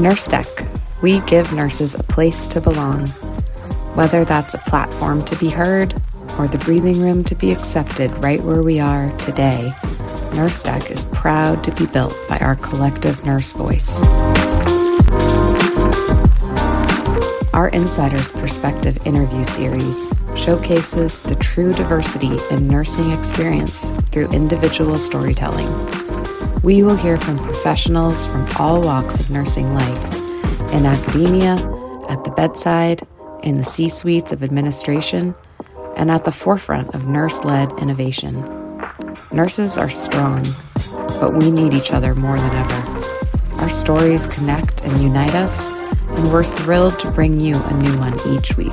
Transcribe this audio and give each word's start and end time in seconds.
Nurse 0.00 0.28
Deck, 0.28 0.46
we 1.02 1.20
give 1.20 1.52
nurses 1.52 1.94
a 1.94 2.02
place 2.02 2.46
to 2.46 2.58
belong. 2.58 3.06
Whether 3.94 4.24
that's 4.24 4.54
a 4.54 4.58
platform 4.58 5.22
to 5.26 5.36
be 5.36 5.50
heard 5.50 5.92
or 6.38 6.48
the 6.48 6.56
breathing 6.56 7.02
room 7.02 7.22
to 7.24 7.34
be 7.34 7.52
accepted 7.52 8.10
right 8.12 8.42
where 8.42 8.62
we 8.62 8.80
are 8.80 9.14
today, 9.18 9.74
Nurse 10.32 10.62
Deck 10.62 10.90
is 10.90 11.04
proud 11.06 11.62
to 11.64 11.72
be 11.72 11.84
built 11.84 12.16
by 12.30 12.38
our 12.38 12.56
collective 12.56 13.26
nurse 13.26 13.52
voice. 13.52 14.00
Our 17.52 17.68
Insider's 17.68 18.32
Perspective 18.32 19.06
interview 19.06 19.44
series 19.44 20.08
showcases 20.34 21.20
the 21.20 21.34
true 21.34 21.74
diversity 21.74 22.38
in 22.50 22.66
nursing 22.68 23.10
experience 23.10 23.90
through 24.12 24.30
individual 24.30 24.96
storytelling. 24.96 25.68
We 26.62 26.82
will 26.82 26.96
hear 26.96 27.16
from 27.16 27.38
professionals 27.38 28.26
from 28.26 28.46
all 28.58 28.80
walks 28.82 29.18
of 29.18 29.30
nursing 29.30 29.74
life 29.74 30.14
in 30.72 30.86
academia, 30.86 31.54
at 32.08 32.24
the 32.24 32.32
bedside, 32.36 33.06
in 33.42 33.58
the 33.58 33.64
C 33.64 33.88
suites 33.88 34.32
of 34.32 34.42
administration, 34.42 35.34
and 35.96 36.10
at 36.10 36.24
the 36.24 36.32
forefront 36.32 36.94
of 36.94 37.06
nurse 37.06 37.44
led 37.44 37.72
innovation. 37.78 38.34
Nurses 39.32 39.78
are 39.78 39.90
strong, 39.90 40.42
but 41.20 41.34
we 41.34 41.50
need 41.50 41.74
each 41.74 41.92
other 41.92 42.14
more 42.14 42.36
than 42.36 42.56
ever. 42.56 43.60
Our 43.62 43.68
stories 43.68 44.26
connect 44.26 44.84
and 44.84 45.02
unite 45.02 45.34
us 45.34 45.72
and 46.16 46.32
we're 46.32 46.44
thrilled 46.44 46.98
to 46.98 47.10
bring 47.10 47.40
you 47.40 47.54
a 47.54 47.74
new 47.74 47.98
one 47.98 48.14
each 48.28 48.56
week. 48.56 48.72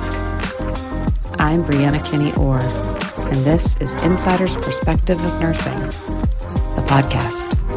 I'm 1.38 1.64
Breanna 1.64 2.04
Kinney 2.04 2.34
Orr, 2.34 2.60
and 3.30 3.44
this 3.44 3.76
is 3.76 3.94
Insider's 4.02 4.56
Perspective 4.56 5.22
of 5.24 5.40
Nursing, 5.40 5.78
the 6.74 6.84
podcast. 6.86 7.67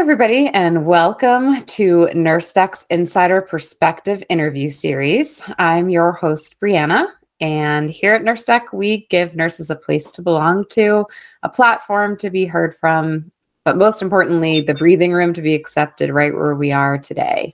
Everybody, 0.00 0.46
and 0.46 0.86
welcome 0.86 1.62
to 1.62 2.08
Nurse 2.14 2.54
Deck's 2.54 2.86
Insider 2.88 3.42
Perspective 3.42 4.24
interview 4.30 4.70
series. 4.70 5.42
I'm 5.58 5.90
your 5.90 6.12
host, 6.12 6.58
Breanna, 6.58 7.06
and 7.42 7.90
here 7.90 8.14
at 8.14 8.24
Nurse 8.24 8.44
Deck, 8.44 8.72
we 8.72 9.06
give 9.10 9.36
nurses 9.36 9.68
a 9.68 9.76
place 9.76 10.10
to 10.12 10.22
belong 10.22 10.64
to, 10.70 11.04
a 11.42 11.50
platform 11.50 12.16
to 12.16 12.30
be 12.30 12.46
heard 12.46 12.74
from, 12.78 13.30
but 13.66 13.76
most 13.76 14.00
importantly, 14.00 14.62
the 14.62 14.72
breathing 14.72 15.12
room 15.12 15.34
to 15.34 15.42
be 15.42 15.54
accepted 15.54 16.08
right 16.08 16.34
where 16.34 16.54
we 16.54 16.72
are 16.72 16.96
today. 16.96 17.52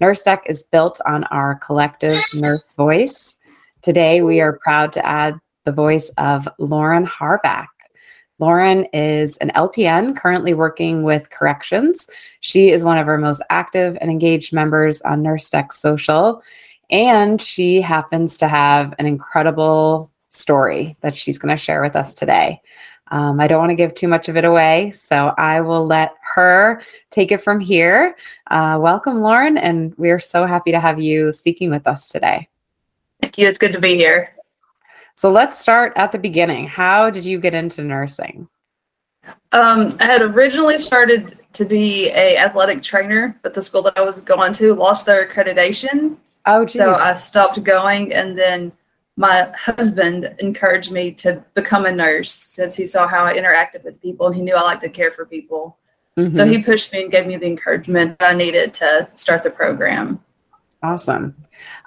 Nurse 0.00 0.22
Deck 0.22 0.44
is 0.46 0.62
built 0.62 0.98
on 1.04 1.24
our 1.24 1.56
collective 1.56 2.18
nurse 2.34 2.72
voice. 2.72 3.36
Today, 3.82 4.22
we 4.22 4.40
are 4.40 4.58
proud 4.64 4.94
to 4.94 5.06
add 5.06 5.38
the 5.66 5.72
voice 5.72 6.10
of 6.16 6.48
Lauren 6.58 7.06
Harback. 7.06 7.66
Lauren 8.42 8.86
is 8.86 9.36
an 9.36 9.52
LPN 9.54 10.16
currently 10.16 10.52
working 10.52 11.04
with 11.04 11.30
corrections. 11.30 12.08
She 12.40 12.70
is 12.70 12.82
one 12.82 12.98
of 12.98 13.06
our 13.06 13.16
most 13.16 13.40
active 13.50 13.96
and 14.00 14.10
engaged 14.10 14.52
members 14.52 15.00
on 15.02 15.22
Nurse 15.22 15.48
Deck 15.48 15.72
Social. 15.72 16.42
And 16.90 17.40
she 17.40 17.80
happens 17.80 18.36
to 18.38 18.48
have 18.48 18.94
an 18.98 19.06
incredible 19.06 20.10
story 20.28 20.96
that 21.02 21.16
she's 21.16 21.38
going 21.38 21.56
to 21.56 21.62
share 21.62 21.82
with 21.82 21.94
us 21.94 22.14
today. 22.14 22.60
Um, 23.12 23.38
I 23.38 23.46
don't 23.46 23.60
want 23.60 23.70
to 23.70 23.76
give 23.76 23.94
too 23.94 24.08
much 24.08 24.28
of 24.28 24.36
it 24.36 24.44
away, 24.44 24.90
so 24.90 25.32
I 25.38 25.60
will 25.60 25.86
let 25.86 26.16
her 26.34 26.82
take 27.10 27.30
it 27.30 27.42
from 27.42 27.60
here. 27.60 28.16
Uh, 28.50 28.76
welcome, 28.80 29.20
Lauren, 29.20 29.56
and 29.56 29.94
we're 29.98 30.18
so 30.18 30.46
happy 30.46 30.72
to 30.72 30.80
have 30.80 31.00
you 31.00 31.30
speaking 31.30 31.70
with 31.70 31.86
us 31.86 32.08
today. 32.08 32.48
Thank 33.20 33.38
you. 33.38 33.46
It's 33.46 33.58
good 33.58 33.72
to 33.72 33.80
be 33.80 33.94
here. 33.94 34.34
So 35.14 35.30
let's 35.30 35.58
start 35.58 35.92
at 35.96 36.12
the 36.12 36.18
beginning. 36.18 36.66
How 36.66 37.10
did 37.10 37.24
you 37.24 37.38
get 37.38 37.54
into 37.54 37.82
nursing? 37.82 38.48
Um, 39.52 39.96
I 40.00 40.04
had 40.04 40.22
originally 40.22 40.78
started 40.78 41.38
to 41.52 41.64
be 41.64 42.08
a 42.08 42.38
athletic 42.38 42.82
trainer, 42.82 43.38
but 43.42 43.54
the 43.54 43.62
school 43.62 43.82
that 43.82 43.96
I 43.96 44.02
was 44.02 44.20
going 44.20 44.52
to 44.54 44.74
lost 44.74 45.06
their 45.06 45.26
accreditation, 45.26 46.16
Oh, 46.46 46.64
geez. 46.64 46.74
So 46.74 46.92
I 46.92 47.14
stopped 47.14 47.62
going, 47.62 48.12
and 48.12 48.36
then 48.36 48.72
my 49.16 49.50
husband 49.56 50.34
encouraged 50.38 50.90
me 50.90 51.12
to 51.12 51.44
become 51.54 51.84
a 51.84 51.92
nurse 51.92 52.32
since 52.32 52.74
he 52.76 52.86
saw 52.86 53.06
how 53.06 53.24
I 53.24 53.34
interacted 53.34 53.84
with 53.84 54.00
people 54.00 54.26
and 54.26 54.34
he 54.34 54.42
knew 54.42 54.54
I 54.54 54.62
liked 54.62 54.82
to 54.82 54.88
care 54.88 55.12
for 55.12 55.26
people. 55.26 55.76
Mm-hmm. 56.16 56.32
So 56.32 56.46
he 56.46 56.62
pushed 56.62 56.92
me 56.92 57.02
and 57.02 57.10
gave 57.10 57.26
me 57.26 57.36
the 57.36 57.46
encouragement 57.46 58.16
I 58.20 58.32
needed 58.32 58.72
to 58.74 59.08
start 59.12 59.42
the 59.42 59.50
program. 59.50 60.20
Awesome. 60.82 61.36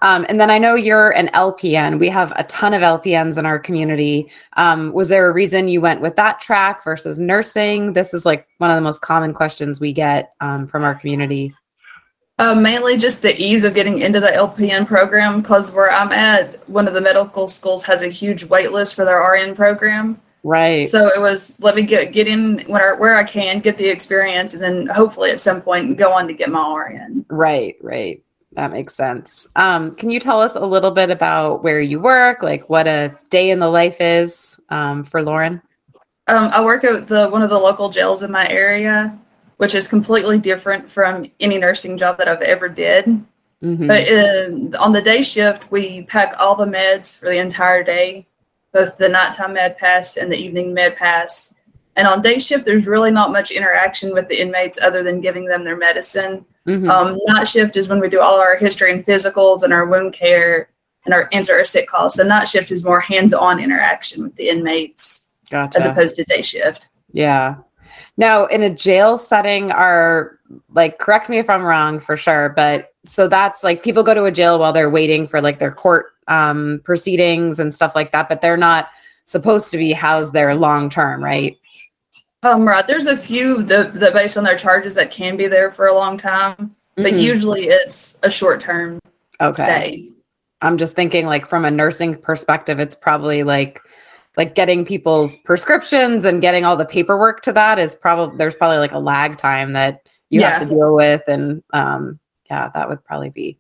Um, 0.01 0.25
and 0.29 0.39
then 0.39 0.49
I 0.49 0.57
know 0.57 0.75
you're 0.75 1.09
an 1.11 1.27
LPN. 1.33 1.99
We 1.99 2.07
have 2.09 2.31
a 2.37 2.45
ton 2.45 2.73
of 2.73 2.81
LPNs 2.81 3.37
in 3.37 3.45
our 3.45 3.59
community. 3.59 4.31
Um, 4.55 4.93
was 4.93 5.09
there 5.09 5.29
a 5.29 5.33
reason 5.33 5.67
you 5.67 5.81
went 5.81 6.01
with 6.01 6.15
that 6.15 6.39
track 6.39 6.83
versus 6.83 7.19
nursing? 7.19 7.93
This 7.93 8.13
is 8.13 8.25
like 8.25 8.47
one 8.59 8.71
of 8.71 8.75
the 8.75 8.81
most 8.81 9.01
common 9.01 9.33
questions 9.33 9.81
we 9.81 9.91
get 9.91 10.33
um, 10.39 10.65
from 10.65 10.83
our 10.83 10.95
community. 10.95 11.53
Uh, 12.37 12.53
mainly 12.53 12.97
just 12.97 13.21
the 13.21 13.41
ease 13.41 13.63
of 13.63 13.73
getting 13.73 13.99
into 13.99 14.19
the 14.19 14.27
LPN 14.27 14.85
program 14.85 15.41
because 15.41 15.71
where 15.71 15.91
I'm 15.91 16.11
at, 16.11 16.67
one 16.69 16.87
of 16.87 16.93
the 16.93 17.01
medical 17.01 17.47
schools 17.47 17.83
has 17.85 18.01
a 18.01 18.09
huge 18.09 18.43
wait 18.45 18.73
list 18.73 18.95
for 18.95 19.05
their 19.05 19.19
RN 19.19 19.55
program. 19.55 20.21
Right. 20.43 20.87
So 20.87 21.07
it 21.07 21.19
was 21.19 21.55
let 21.59 21.75
me 21.75 21.81
get 21.81 22.11
get 22.11 22.27
in 22.27 22.59
where 22.67 22.95
where 22.97 23.15
I 23.15 23.23
can, 23.23 23.61
get 23.61 23.77
the 23.77 23.87
experience, 23.87 24.53
and 24.53 24.61
then 24.61 24.85
hopefully 24.87 25.31
at 25.31 25.39
some 25.39 25.61
point 25.61 25.97
go 25.97 26.11
on 26.11 26.27
to 26.27 26.33
get 26.33 26.49
my 26.49 26.75
RN. 26.75 27.25
Right. 27.29 27.77
Right. 27.81 28.21
That 28.55 28.71
makes 28.71 28.95
sense. 28.95 29.47
Um, 29.55 29.95
can 29.95 30.09
you 30.09 30.19
tell 30.19 30.41
us 30.41 30.55
a 30.55 30.65
little 30.65 30.91
bit 30.91 31.09
about 31.09 31.63
where 31.63 31.81
you 31.81 31.99
work, 31.99 32.41
like 32.41 32.69
what 32.69 32.87
a 32.87 33.13
day 33.29 33.49
in 33.49 33.59
the 33.59 33.69
life 33.69 33.97
is 33.99 34.59
um, 34.69 35.03
for 35.03 35.21
Lauren? 35.21 35.61
Um, 36.27 36.49
I 36.51 36.63
work 36.63 36.83
at 36.83 37.07
the 37.07 37.29
one 37.29 37.41
of 37.41 37.49
the 37.49 37.59
local 37.59 37.89
jails 37.89 38.23
in 38.23 38.31
my 38.31 38.47
area 38.47 39.17
which 39.57 39.75
is 39.75 39.87
completely 39.87 40.37
different 40.37 40.87
from 40.87 41.25
any 41.39 41.57
nursing 41.57 41.97
job 41.97 42.17
that 42.17 42.27
I've 42.27 42.41
ever 42.41 42.67
did. 42.67 43.05
Mm-hmm. 43.63 43.87
But 43.87 44.07
in, 44.07 44.75
on 44.75 44.91
the 44.91 45.01
day 45.01 45.21
shift, 45.21 45.71
we 45.71 46.03
pack 46.03 46.35
all 46.39 46.55
the 46.55 46.65
meds 46.65 47.17
for 47.17 47.27
the 47.29 47.37
entire 47.37 47.83
day, 47.83 48.27
both 48.73 48.97
the 48.97 49.07
nighttime 49.07 49.53
med 49.53 49.77
pass 49.77 50.17
and 50.17 50.31
the 50.31 50.37
evening 50.37 50.73
med 50.73 50.97
pass. 50.97 51.53
And 51.95 52.07
on 52.07 52.21
day 52.21 52.39
shift, 52.39 52.65
there's 52.65 52.87
really 52.87 53.11
not 53.11 53.31
much 53.31 53.51
interaction 53.51 54.13
with 54.13 54.27
the 54.27 54.39
inmates 54.39 54.79
other 54.81 55.03
than 55.03 55.21
giving 55.21 55.45
them 55.45 55.63
their 55.63 55.77
medicine. 55.77 56.45
Mm-hmm. 56.67 56.89
Um, 56.89 57.17
night 57.27 57.47
shift 57.47 57.77
is 57.77 57.87
when 57.87 57.99
we 57.99 58.09
do 58.09 58.19
all 58.19 58.39
our 58.39 58.57
history 58.57 58.91
and 58.91 59.05
physicals 59.05 59.63
and 59.63 59.71
our 59.71 59.85
wound 59.85 60.13
care 60.13 60.69
and 61.05 61.13
our 61.13 61.29
answer 61.31 61.53
our 61.53 61.63
sick 61.63 61.87
calls. 61.87 62.15
So 62.15 62.23
night 62.23 62.49
shift 62.49 62.71
is 62.71 62.83
more 62.83 62.99
hands-on 62.99 63.59
interaction 63.59 64.23
with 64.23 64.35
the 64.35 64.49
inmates 64.49 65.27
gotcha. 65.49 65.79
as 65.79 65.85
opposed 65.85 66.15
to 66.17 66.23
day 66.25 66.41
shift. 66.41 66.89
Yeah, 67.13 67.55
now, 68.17 68.45
in 68.45 68.63
a 68.63 68.69
jail 68.69 69.17
setting, 69.17 69.71
are 69.71 70.39
like, 70.69 70.99
correct 70.99 71.29
me 71.29 71.37
if 71.39 71.49
I'm 71.49 71.63
wrong 71.63 71.99
for 71.99 72.15
sure, 72.15 72.49
but 72.49 72.93
so 73.03 73.27
that's 73.27 73.63
like 73.63 73.83
people 73.83 74.03
go 74.03 74.13
to 74.13 74.25
a 74.25 74.31
jail 74.31 74.57
while 74.57 74.73
they're 74.73 74.89
waiting 74.89 75.27
for 75.27 75.41
like 75.41 75.59
their 75.59 75.71
court 75.71 76.13
um, 76.27 76.81
proceedings 76.83 77.59
and 77.59 77.73
stuff 77.73 77.95
like 77.95 78.11
that, 78.11 78.29
but 78.29 78.41
they're 78.41 78.57
not 78.57 78.89
supposed 79.25 79.71
to 79.71 79.77
be 79.77 79.91
housed 79.91 80.33
there 80.33 80.55
long 80.55 80.89
term, 80.89 81.23
right? 81.23 81.57
Um, 82.45 82.67
right. 82.67 82.85
There's 82.85 83.07
a 83.07 83.17
few 83.17 83.63
that, 83.63 83.95
that 83.95 84.13
based 84.13 84.37
on 84.37 84.43
their 84.43 84.55
charges 84.57 84.93
that 84.93 85.09
can 85.09 85.35
be 85.35 85.47
there 85.47 85.71
for 85.71 85.87
a 85.87 85.95
long 85.95 86.15
time, 86.15 86.75
but 86.95 87.05
mm-hmm. 87.05 87.17
usually 87.17 87.67
it's 87.67 88.19
a 88.21 88.29
short 88.29 88.61
term 88.61 88.99
okay. 89.41 89.63
stay. 89.63 90.09
I'm 90.61 90.77
just 90.77 90.95
thinking 90.95 91.25
like 91.25 91.47
from 91.47 91.65
a 91.65 91.71
nursing 91.71 92.15
perspective, 92.15 92.79
it's 92.79 92.93
probably 92.93 93.41
like 93.41 93.81
like 94.37 94.53
getting 94.53 94.85
people's 94.85 95.39
prescriptions 95.39 96.23
and 96.23 96.39
getting 96.39 96.65
all 96.65 96.75
the 96.77 96.85
paperwork 96.85 97.41
to 97.43 97.53
that 97.53 97.79
is 97.79 97.95
probably 97.95 98.37
there's 98.37 98.55
probably 98.55 98.77
like 98.77 98.91
a 98.91 98.99
lag 98.99 99.37
time 99.37 99.73
that 99.73 100.07
you 100.29 100.41
yeah. 100.41 100.59
have 100.59 100.67
to 100.67 100.73
deal 100.75 100.93
with 100.93 101.21
and 101.27 101.63
um 101.71 102.19
yeah 102.49 102.69
that 102.73 102.89
would 102.89 103.03
probably 103.05 103.29
be 103.29 103.57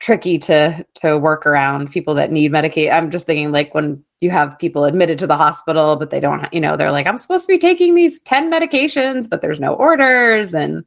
tricky 0.00 0.38
to 0.38 0.84
to 0.94 1.18
work 1.18 1.46
around 1.46 1.90
people 1.90 2.14
that 2.14 2.32
need 2.32 2.50
medication 2.50 2.92
i'm 2.92 3.10
just 3.10 3.26
thinking 3.26 3.52
like 3.52 3.74
when 3.74 4.02
you 4.20 4.30
have 4.30 4.58
people 4.58 4.84
admitted 4.84 5.18
to 5.18 5.26
the 5.26 5.36
hospital 5.36 5.96
but 5.96 6.10
they 6.10 6.20
don't 6.20 6.52
you 6.52 6.60
know 6.60 6.76
they're 6.76 6.90
like 6.90 7.06
i'm 7.06 7.18
supposed 7.18 7.44
to 7.44 7.52
be 7.52 7.58
taking 7.58 7.94
these 7.94 8.18
10 8.20 8.50
medications 8.50 9.28
but 9.28 9.42
there's 9.42 9.60
no 9.60 9.74
orders 9.74 10.54
and 10.54 10.84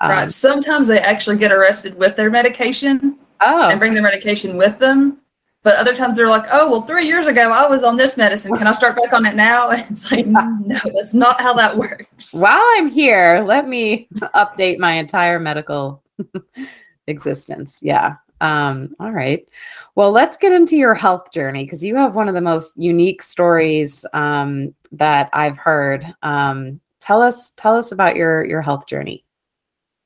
um, 0.00 0.10
right 0.10 0.32
sometimes 0.32 0.88
they 0.88 0.98
actually 0.98 1.36
get 1.36 1.52
arrested 1.52 1.94
with 1.94 2.16
their 2.16 2.30
medication 2.30 3.16
oh. 3.40 3.68
and 3.68 3.78
bring 3.78 3.94
their 3.94 4.02
medication 4.02 4.56
with 4.56 4.78
them 4.78 5.18
but 5.64 5.76
other 5.76 5.94
times 5.94 6.16
they're 6.16 6.28
like, 6.28 6.46
oh, 6.50 6.70
well, 6.70 6.82
three 6.82 7.06
years 7.06 7.26
ago 7.26 7.50
I 7.50 7.66
was 7.66 7.82
on 7.82 7.96
this 7.96 8.16
medicine. 8.16 8.56
Can 8.56 8.66
I 8.66 8.72
start 8.72 8.96
back 8.96 9.12
on 9.12 9.26
it 9.26 9.34
now? 9.34 9.70
And 9.70 9.84
it's 9.90 10.10
like, 10.10 10.26
no, 10.26 10.80
that's 10.94 11.12
not 11.12 11.40
how 11.40 11.52
that 11.54 11.76
works. 11.76 12.32
While 12.32 12.64
I'm 12.76 12.88
here, 12.88 13.42
let 13.44 13.68
me 13.68 14.08
update 14.34 14.78
my 14.78 14.92
entire 14.92 15.38
medical 15.38 16.02
existence. 17.06 17.80
Yeah. 17.82 18.16
Um, 18.40 18.94
all 19.00 19.10
right. 19.10 19.48
Well, 19.94 20.12
let's 20.12 20.36
get 20.36 20.52
into 20.52 20.76
your 20.76 20.94
health 20.94 21.32
journey 21.32 21.64
because 21.64 21.84
you 21.84 21.96
have 21.96 22.14
one 22.14 22.28
of 22.28 22.34
the 22.34 22.40
most 22.40 22.76
unique 22.76 23.22
stories 23.22 24.04
um, 24.12 24.74
that 24.92 25.28
I've 25.32 25.56
heard. 25.56 26.06
Um, 26.22 26.80
tell 27.00 27.20
us, 27.22 27.50
tell 27.56 27.76
us 27.76 27.92
about 27.92 28.16
your 28.16 28.44
your 28.44 28.62
health 28.62 28.86
journey. 28.86 29.24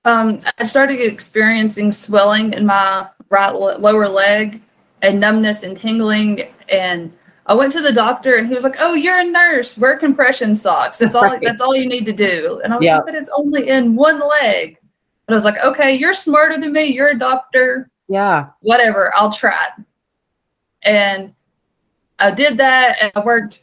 Um, 0.04 0.40
I 0.58 0.64
started 0.64 1.00
experiencing 1.00 1.92
swelling 1.92 2.54
in 2.54 2.66
my 2.66 3.08
right 3.28 3.54
lower 3.54 4.08
leg 4.08 4.60
and 5.02 5.20
numbness 5.20 5.62
and 5.62 5.76
tingling 5.76 6.48
and 6.68 7.12
I 7.46 7.54
went 7.54 7.72
to 7.72 7.80
the 7.80 7.92
doctor 7.92 8.36
and 8.36 8.46
he 8.46 8.54
was 8.54 8.64
like, 8.64 8.76
"Oh, 8.78 8.94
you're 8.94 9.18
a 9.18 9.24
nurse. 9.24 9.76
Wear 9.76 9.96
compression 9.96 10.54
socks. 10.54 10.98
That's 10.98 11.14
all. 11.14 11.22
Right. 11.32 11.42
That's 11.42 11.60
all 11.60 11.74
you 11.74 11.88
need 11.88 12.06
to 12.06 12.12
do." 12.12 12.60
And 12.62 12.72
I 12.72 12.76
was 12.76 12.84
yep. 12.84 12.98
like, 12.98 13.06
"But 13.06 13.14
it's 13.16 13.30
only 13.36 13.68
in 13.68 13.96
one 13.96 14.20
leg." 14.20 14.78
But 15.26 15.34
I 15.34 15.36
was 15.36 15.44
like, 15.44 15.62
"Okay, 15.64 15.94
you're 15.94 16.14
smarter 16.14 16.58
than 16.58 16.72
me. 16.72 16.84
You're 16.86 17.08
a 17.08 17.18
doctor. 17.18 17.90
Yeah, 18.08 18.48
whatever. 18.60 19.12
I'll 19.16 19.32
try." 19.32 19.68
It. 19.78 19.84
And 20.82 21.34
I 22.18 22.30
did 22.30 22.58
that, 22.58 22.98
and 23.00 23.12
I 23.14 23.20
worked 23.20 23.62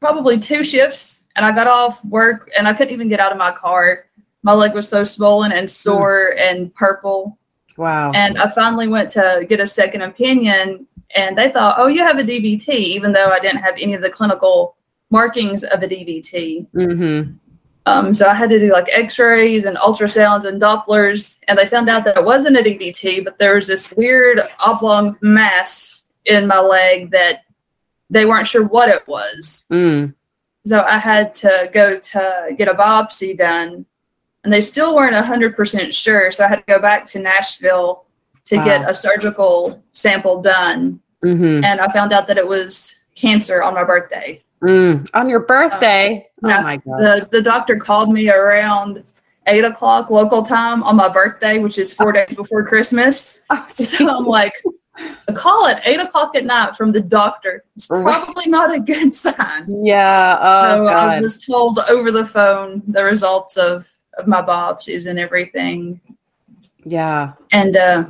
probably 0.00 0.38
two 0.38 0.64
shifts, 0.64 1.24
and 1.36 1.46
I 1.46 1.52
got 1.52 1.66
off 1.66 2.04
work, 2.04 2.50
and 2.58 2.66
I 2.66 2.72
couldn't 2.72 2.92
even 2.92 3.08
get 3.08 3.20
out 3.20 3.32
of 3.32 3.38
my 3.38 3.52
car. 3.52 4.06
My 4.42 4.52
leg 4.52 4.74
was 4.74 4.88
so 4.88 5.04
swollen 5.04 5.52
and 5.52 5.68
sore 5.68 6.34
mm. 6.36 6.40
and 6.40 6.74
purple. 6.74 7.38
Wow. 7.76 8.12
And 8.12 8.38
I 8.38 8.48
finally 8.48 8.88
went 8.88 9.10
to 9.10 9.44
get 9.48 9.60
a 9.60 9.66
second 9.66 10.02
opinion 10.02 10.86
and 11.14 11.36
they 11.36 11.50
thought, 11.50 11.76
oh, 11.78 11.86
you 11.86 12.02
have 12.02 12.18
a 12.18 12.22
DVT, 12.22 12.68
even 12.68 13.12
though 13.12 13.30
I 13.30 13.38
didn't 13.38 13.60
have 13.60 13.74
any 13.78 13.94
of 13.94 14.02
the 14.02 14.10
clinical 14.10 14.76
markings 15.10 15.62
of 15.62 15.82
a 15.82 15.88
DVT. 15.88 16.66
Mm-hmm. 16.72 17.32
Um, 17.86 18.12
so 18.12 18.28
I 18.28 18.34
had 18.34 18.50
to 18.50 18.58
do 18.58 18.72
like 18.72 18.88
X-rays 18.90 19.64
and 19.64 19.76
ultrasounds 19.76 20.44
and 20.44 20.60
Dopplers, 20.60 21.38
and 21.46 21.56
they 21.56 21.66
found 21.66 21.88
out 21.88 22.04
that 22.04 22.16
it 22.16 22.24
wasn't 22.24 22.56
a 22.56 22.62
DVT, 22.62 23.24
but 23.24 23.38
there 23.38 23.54
was 23.54 23.68
this 23.68 23.90
weird 23.92 24.40
oblong 24.58 25.16
mass 25.22 26.04
in 26.24 26.48
my 26.48 26.58
leg 26.58 27.12
that 27.12 27.44
they 28.10 28.26
weren't 28.26 28.48
sure 28.48 28.64
what 28.64 28.88
it 28.88 29.06
was. 29.06 29.66
Mm. 29.70 30.14
So 30.66 30.82
I 30.82 30.98
had 30.98 31.34
to 31.36 31.70
go 31.72 31.96
to 31.98 32.54
get 32.58 32.66
a 32.66 32.74
biopsy 32.74 33.38
done, 33.38 33.86
and 34.42 34.52
they 34.52 34.60
still 34.60 34.96
weren't 34.96 35.14
hundred 35.14 35.54
percent 35.54 35.94
sure. 35.94 36.32
So 36.32 36.44
I 36.44 36.48
had 36.48 36.66
to 36.66 36.74
go 36.74 36.80
back 36.80 37.06
to 37.06 37.20
Nashville 37.20 38.04
to 38.46 38.56
wow. 38.56 38.64
get 38.64 38.90
a 38.90 38.94
surgical 38.94 39.80
sample 39.92 40.42
done. 40.42 41.00
Mm-hmm. 41.24 41.64
And 41.64 41.80
I 41.80 41.88
found 41.92 42.12
out 42.12 42.26
that 42.26 42.36
it 42.36 42.46
was 42.46 42.98
cancer 43.14 43.62
on 43.62 43.74
my 43.74 43.84
birthday. 43.84 44.42
Mm, 44.62 45.08
on 45.14 45.28
your 45.28 45.40
birthday? 45.40 46.28
Um, 46.42 46.50
oh 46.50 46.62
my 46.62 46.76
God. 46.78 46.98
The, 46.98 47.28
the 47.30 47.42
doctor 47.42 47.76
called 47.76 48.12
me 48.12 48.30
around 48.30 49.04
eight 49.46 49.64
o'clock 49.64 50.10
local 50.10 50.42
time 50.42 50.82
on 50.82 50.96
my 50.96 51.08
birthday, 51.08 51.58
which 51.58 51.78
is 51.78 51.92
four 51.92 52.12
days 52.12 52.34
before 52.34 52.64
Christmas. 52.64 53.40
Oh, 53.50 53.66
so 53.72 54.08
I'm 54.08 54.24
like, 54.24 54.52
a 55.28 55.32
call 55.32 55.66
at 55.66 55.86
eight 55.86 56.00
o'clock 56.00 56.34
at 56.36 56.44
night 56.44 56.76
from 56.76 56.92
the 56.92 57.00
doctor 57.00 57.64
It's 57.74 57.86
probably 57.86 58.50
not 58.50 58.74
a 58.74 58.80
good 58.80 59.14
sign. 59.26 59.84
Yeah. 59.84 60.38
Oh, 60.40 60.86
so 60.86 60.92
I 60.92 61.20
was 61.20 61.44
told 61.44 61.78
over 61.80 62.10
the 62.10 62.24
phone 62.24 62.82
the 62.88 63.04
results 63.04 63.56
of, 63.56 63.88
of 64.18 64.26
my 64.26 64.42
biopsies 64.42 65.06
and 65.06 65.18
everything. 65.18 66.00
Yeah. 66.84 67.32
And 67.52 67.76
uh, 67.76 68.04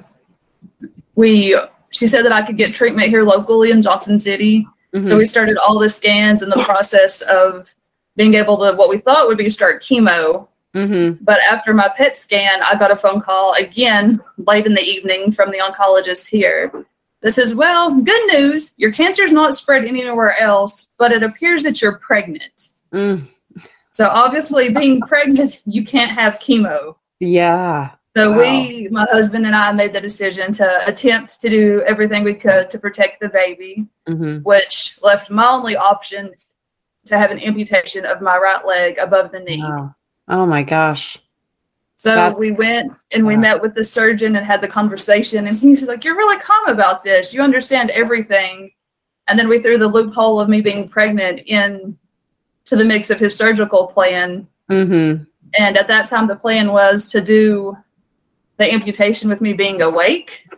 we 1.15 1.59
she 1.91 2.07
said 2.07 2.25
that 2.25 2.33
I 2.33 2.43
could 2.43 2.57
get 2.57 2.75
treatment 2.75 3.09
here 3.09 3.25
locally 3.25 3.71
in 3.71 3.83
Johnson 3.83 4.19
City. 4.19 4.67
Mm-hmm. 4.95 5.05
So 5.05 5.17
we 5.17 5.25
started 5.25 5.57
all 5.59 5.79
the 5.79 5.91
scans 5.91 6.43
and 6.43 6.51
the 6.51 6.63
process 6.65 7.23
of 7.23 7.75
being 8.17 8.35
able 8.35 8.57
to 8.59 8.77
what 8.77 8.89
we 8.89 8.99
thought 8.99 9.27
would 9.27 9.39
be 9.39 9.49
start 9.49 9.83
chemo. 9.83 10.49
Mm-hmm. 10.75 11.25
But 11.25 11.41
after 11.41 11.73
my 11.73 11.89
PET 11.89 12.17
scan, 12.17 12.63
I 12.63 12.75
got 12.75 12.91
a 12.91 12.97
phone 12.97 13.21
call 13.21 13.55
again 13.55 14.21
late 14.39 14.67
in 14.67 14.75
the 14.75 14.83
evening 14.83 15.33
from 15.33 15.51
the 15.51 15.59
oncologist 15.59 16.29
here 16.29 16.73
that 17.23 17.33
says, 17.33 17.55
Well, 17.55 18.01
good 18.01 18.27
news, 18.33 18.75
your 18.77 18.93
cancer's 18.93 19.33
not 19.33 19.55
spread 19.55 19.85
anywhere 19.85 20.39
else, 20.39 20.89
but 20.99 21.13
it 21.13 21.23
appears 21.23 21.63
that 21.63 21.81
you're 21.81 21.99
pregnant. 21.99 22.69
Mm. 22.93 23.27
So 23.93 24.09
obviously, 24.09 24.69
being 24.69 25.01
pregnant, 25.01 25.63
you 25.65 25.85
can't 25.85 26.11
have 26.11 26.35
chemo. 26.35 26.97
Yeah. 27.19 27.93
So 28.17 28.31
wow. 28.31 28.39
we, 28.39 28.89
my 28.91 29.07
husband 29.11 29.45
and 29.45 29.55
I, 29.55 29.71
made 29.73 29.93
the 29.93 30.01
decision 30.01 30.51
to 30.55 30.89
attempt 30.89 31.39
to 31.43 31.51
do 31.51 31.83
everything 31.87 32.25
we 32.25 32.33
could 32.33 32.71
to 32.71 32.79
protect 32.79 33.21
the 33.21 33.29
baby, 33.29 33.87
mm-hmm. 34.09 34.39
which 34.39 34.99
left 35.03 35.31
my 35.31 35.47
only 35.47 35.77
option 35.77 36.33
to 37.05 37.19
have 37.19 37.31
an 37.31 37.39
amputation 37.39 38.07
of 38.07 38.23
my 38.23 38.39
right 38.39 38.65
leg 38.65 38.97
above 38.97 39.33
the 39.33 39.41
knee. 39.41 39.63
Wow. 39.63 39.95
Oh 40.29 40.47
my 40.47 40.63
gosh. 40.63 41.19
So 41.99 42.35
we 42.35 42.53
went 42.53 42.91
and 43.13 43.27
we 43.27 43.37
met 43.37 43.61
with 43.61 43.75
the 43.75 43.85
surgeon 43.85 44.37
and 44.37 44.47
had 44.47 44.63
the 44.63 44.69
conversation, 44.69 45.47
and 45.47 45.59
he's 45.59 45.83
like, 45.83 46.03
"You're 46.03 46.17
really 46.17 46.39
calm 46.39 46.69
about 46.69 47.05
this. 47.05 47.35
You 47.35 47.43
understand 47.43 47.91
everything." 47.91 48.71
And 49.29 49.39
then 49.39 49.49
we 49.49 49.61
threw 49.61 49.77
the 49.77 49.89
loophole 49.89 50.41
of 50.41 50.49
me 50.49 50.63
being 50.63 50.89
pregnant 50.89 51.41
in 51.47 51.99
to 52.65 52.77
the 52.77 52.85
mix 52.85 53.11
of 53.11 53.21
his 53.21 53.37
surgical 53.37 53.87
plan. 53.87 54.47
Mm-hmm. 54.71 55.25
And 55.59 55.77
at 55.77 55.89
that 55.89 56.07
time, 56.07 56.27
the 56.27 56.37
plan 56.37 56.73
was 56.73 57.11
to 57.11 57.21
do 57.21 57.77
the 58.59 58.73
amputation 58.73 59.29
with 59.29 59.41
me 59.41 59.53
being 59.53 59.83
awake. 59.83 60.49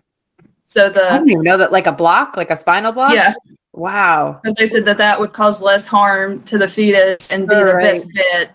So 0.64 0.90
the 0.90 1.10
I 1.10 1.12
didn't 1.14 1.30
even 1.30 1.44
know 1.44 1.56
that 1.56 1.72
like 1.72 1.86
a 1.86 1.92
block, 1.92 2.36
like 2.36 2.50
a 2.50 2.56
spinal 2.56 2.92
block. 2.92 3.14
Yeah. 3.14 3.34
Wow. 3.72 4.40
Because 4.42 4.56
they 4.56 4.66
said 4.66 4.84
that 4.86 4.98
that 4.98 5.18
would 5.18 5.32
cause 5.32 5.60
less 5.60 5.86
harm 5.86 6.42
to 6.44 6.58
the 6.58 6.68
fetus 6.68 7.30
and 7.30 7.48
be 7.48 7.54
All 7.54 7.64
the 7.64 7.74
right. 7.74 7.94
best 7.94 8.08
bit. 8.12 8.50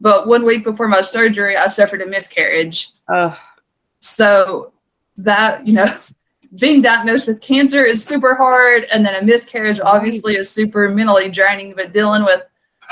But 0.00 0.26
one 0.26 0.44
week 0.44 0.64
before 0.64 0.88
my 0.88 1.00
surgery, 1.00 1.56
I 1.56 1.68
suffered 1.68 2.02
a 2.02 2.06
miscarriage. 2.06 2.90
Oh. 3.08 3.38
So 4.00 4.72
that 5.16 5.66
you 5.66 5.74
know, 5.74 5.98
being 6.60 6.82
diagnosed 6.82 7.26
with 7.26 7.40
cancer 7.40 7.84
is 7.84 8.04
super 8.04 8.34
hard, 8.34 8.86
and 8.92 9.04
then 9.04 9.14
a 9.14 9.24
miscarriage 9.24 9.80
obviously 9.80 10.36
is 10.36 10.50
super 10.50 10.88
mentally 10.88 11.30
draining. 11.30 11.74
But 11.74 11.92
dealing 11.92 12.24
with 12.24 12.42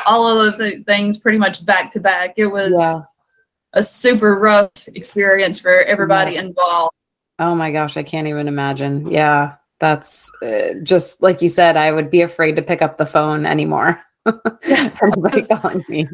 all 0.06 0.40
of 0.40 0.58
the 0.58 0.82
things 0.86 1.18
pretty 1.18 1.38
much 1.38 1.64
back 1.66 1.90
to 1.92 2.00
back, 2.00 2.34
it 2.36 2.46
was. 2.46 2.72
Yeah 2.76 3.00
a 3.74 3.82
super 3.82 4.36
rough 4.36 4.88
experience 4.88 5.58
for 5.58 5.82
everybody 5.82 6.32
yeah. 6.32 6.40
involved. 6.40 6.94
Oh 7.38 7.54
my 7.54 7.70
gosh, 7.70 7.96
I 7.96 8.02
can't 8.02 8.28
even 8.28 8.48
imagine. 8.48 9.10
Yeah, 9.10 9.56
that's 9.80 10.30
uh, 10.42 10.74
just 10.82 11.22
like 11.22 11.42
you 11.42 11.48
said. 11.48 11.76
I 11.76 11.92
would 11.92 12.10
be 12.10 12.22
afraid 12.22 12.56
to 12.56 12.62
pick 12.62 12.80
up 12.80 12.96
the 12.96 13.06
phone 13.06 13.44
anymore. 13.44 14.00
anybody 14.64 15.42
calling 15.42 15.84
me. 15.88 16.08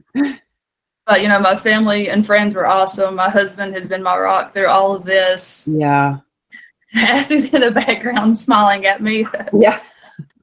But 1.07 1.23
you 1.23 1.29
know, 1.29 1.39
my 1.39 1.55
family 1.55 2.09
and 2.09 2.25
friends 2.25 2.55
were 2.55 2.67
awesome. 2.67 3.17
My 3.17 3.29
husband 3.29 3.75
has 3.75 3.89
been 3.89 4.03
my 4.03 4.17
rock 4.17 4.55
through 4.55 4.69
all 4.69 4.95
of 4.95 5.05
this. 5.05 5.67
Yeah. 5.67 6.19
As 6.95 7.29
he's 7.29 7.53
in 7.53 7.61
the 7.61 7.71
background 7.71 8.39
smiling 8.39 8.87
at 8.87 9.03
me. 9.03 9.27
Yeah. 9.53 9.81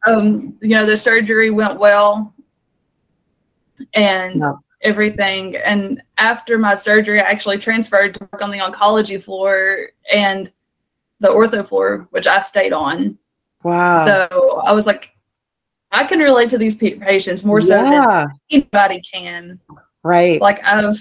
Um, 0.05 0.57
you 0.61 0.69
know, 0.69 0.85
the 0.85 0.95
surgery 0.95 1.49
went 1.49 1.79
well. 1.79 2.33
And 3.93 4.41
everything. 4.81 5.55
And 5.57 6.01
after 6.17 6.57
my 6.57 6.75
surgery, 6.75 7.19
I 7.19 7.23
actually 7.23 7.57
transferred 7.57 8.13
to 8.15 8.29
work 8.31 8.41
on 8.41 8.51
the 8.51 8.59
oncology 8.59 9.21
floor 9.21 9.89
and 10.11 10.51
the 11.19 11.29
ortho 11.29 11.67
floor, 11.67 12.07
which 12.11 12.27
I 12.27 12.41
stayed 12.41 12.73
on. 12.73 13.17
Wow. 13.63 14.05
So 14.05 14.61
I 14.65 14.71
was 14.73 14.85
like, 14.85 15.11
I 15.91 16.03
can 16.03 16.19
relate 16.19 16.49
to 16.51 16.57
these 16.57 16.75
patients 16.75 17.43
more 17.43 17.61
so 17.61 17.81
yeah. 17.81 18.25
than 18.25 18.27
anybody 18.51 19.01
can. 19.01 19.59
Right. 20.03 20.39
Like 20.41 20.63
I've 20.63 20.97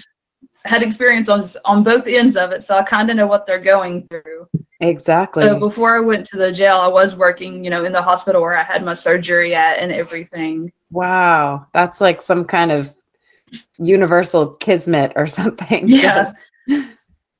had 0.65 0.83
experience 0.83 1.29
on 1.29 1.43
on 1.65 1.83
both 1.83 2.07
ends 2.07 2.35
of 2.35 2.51
it, 2.51 2.63
so 2.63 2.77
I 2.77 2.83
kind 2.83 3.09
of 3.09 3.15
know 3.15 3.27
what 3.27 3.45
they're 3.45 3.59
going 3.59 4.07
through. 4.07 4.47
Exactly. 4.79 5.43
So 5.43 5.59
before 5.59 5.95
I 5.95 5.99
went 5.99 6.25
to 6.27 6.37
the 6.37 6.51
jail, 6.51 6.77
I 6.77 6.87
was 6.87 7.15
working, 7.15 7.63
you 7.63 7.69
know, 7.69 7.85
in 7.85 7.91
the 7.91 8.01
hospital 8.01 8.41
where 8.41 8.57
I 8.57 8.63
had 8.63 8.83
my 8.83 8.93
surgery 8.93 9.55
at 9.55 9.79
and 9.79 9.91
everything. 9.91 10.71
Wow, 10.91 11.67
that's 11.73 11.99
like 11.99 12.21
some 12.21 12.45
kind 12.45 12.71
of 12.71 12.93
universal 13.77 14.47
kismet 14.53 15.13
or 15.15 15.27
something. 15.39 15.87
Yeah. 15.87 16.33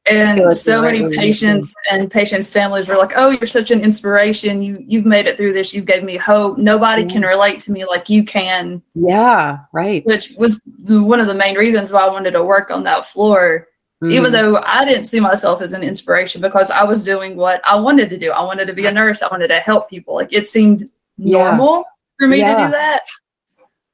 and 0.09 0.57
so 0.57 0.81
many 0.81 1.13
patients 1.15 1.75
and 1.91 2.09
patients' 2.09 2.49
families 2.49 2.87
were 2.87 2.95
like, 2.95 3.13
"Oh, 3.15 3.29
you're 3.29 3.47
such 3.47 3.71
an 3.71 3.81
inspiration. 3.81 4.61
You 4.61 4.83
you've 4.85 5.05
made 5.05 5.27
it 5.27 5.37
through 5.37 5.53
this. 5.53 5.73
You've 5.73 5.85
gave 5.85 6.03
me 6.03 6.17
hope. 6.17 6.57
Nobody 6.57 7.03
yeah. 7.03 7.09
can 7.09 7.21
relate 7.23 7.59
to 7.61 7.71
me 7.71 7.85
like 7.85 8.09
you 8.09 8.23
can." 8.23 8.81
Yeah, 8.95 9.59
right. 9.73 10.05
Which 10.05 10.33
was 10.37 10.61
the, 10.79 11.01
one 11.01 11.19
of 11.19 11.27
the 11.27 11.35
main 11.35 11.57
reasons 11.57 11.91
why 11.91 12.05
I 12.05 12.09
wanted 12.09 12.31
to 12.31 12.43
work 12.43 12.71
on 12.71 12.83
that 12.83 13.05
floor. 13.05 13.67
Mm. 14.03 14.13
Even 14.13 14.31
though 14.31 14.61
I 14.63 14.85
didn't 14.85 15.05
see 15.05 15.19
myself 15.19 15.59
as 15.59 15.73
an 15.73 15.81
inspiration 15.81 16.39
because 16.39 16.69
I 16.69 16.83
was 16.83 17.03
doing 17.03 17.35
what 17.35 17.61
I 17.65 17.75
wanted 17.75 18.11
to 18.11 18.17
do. 18.17 18.31
I 18.31 18.43
wanted 18.43 18.67
to 18.67 18.73
be 18.73 18.85
a 18.85 18.91
nurse. 18.91 19.23
I 19.23 19.27
wanted 19.27 19.47
to 19.47 19.59
help 19.59 19.89
people. 19.89 20.13
Like 20.13 20.31
it 20.31 20.47
seemed 20.47 20.87
normal 21.17 21.77
yeah. 21.77 21.83
for 22.19 22.27
me 22.27 22.37
yeah. 22.37 22.55
to 22.55 22.65
do 22.65 22.71
that. 22.71 23.01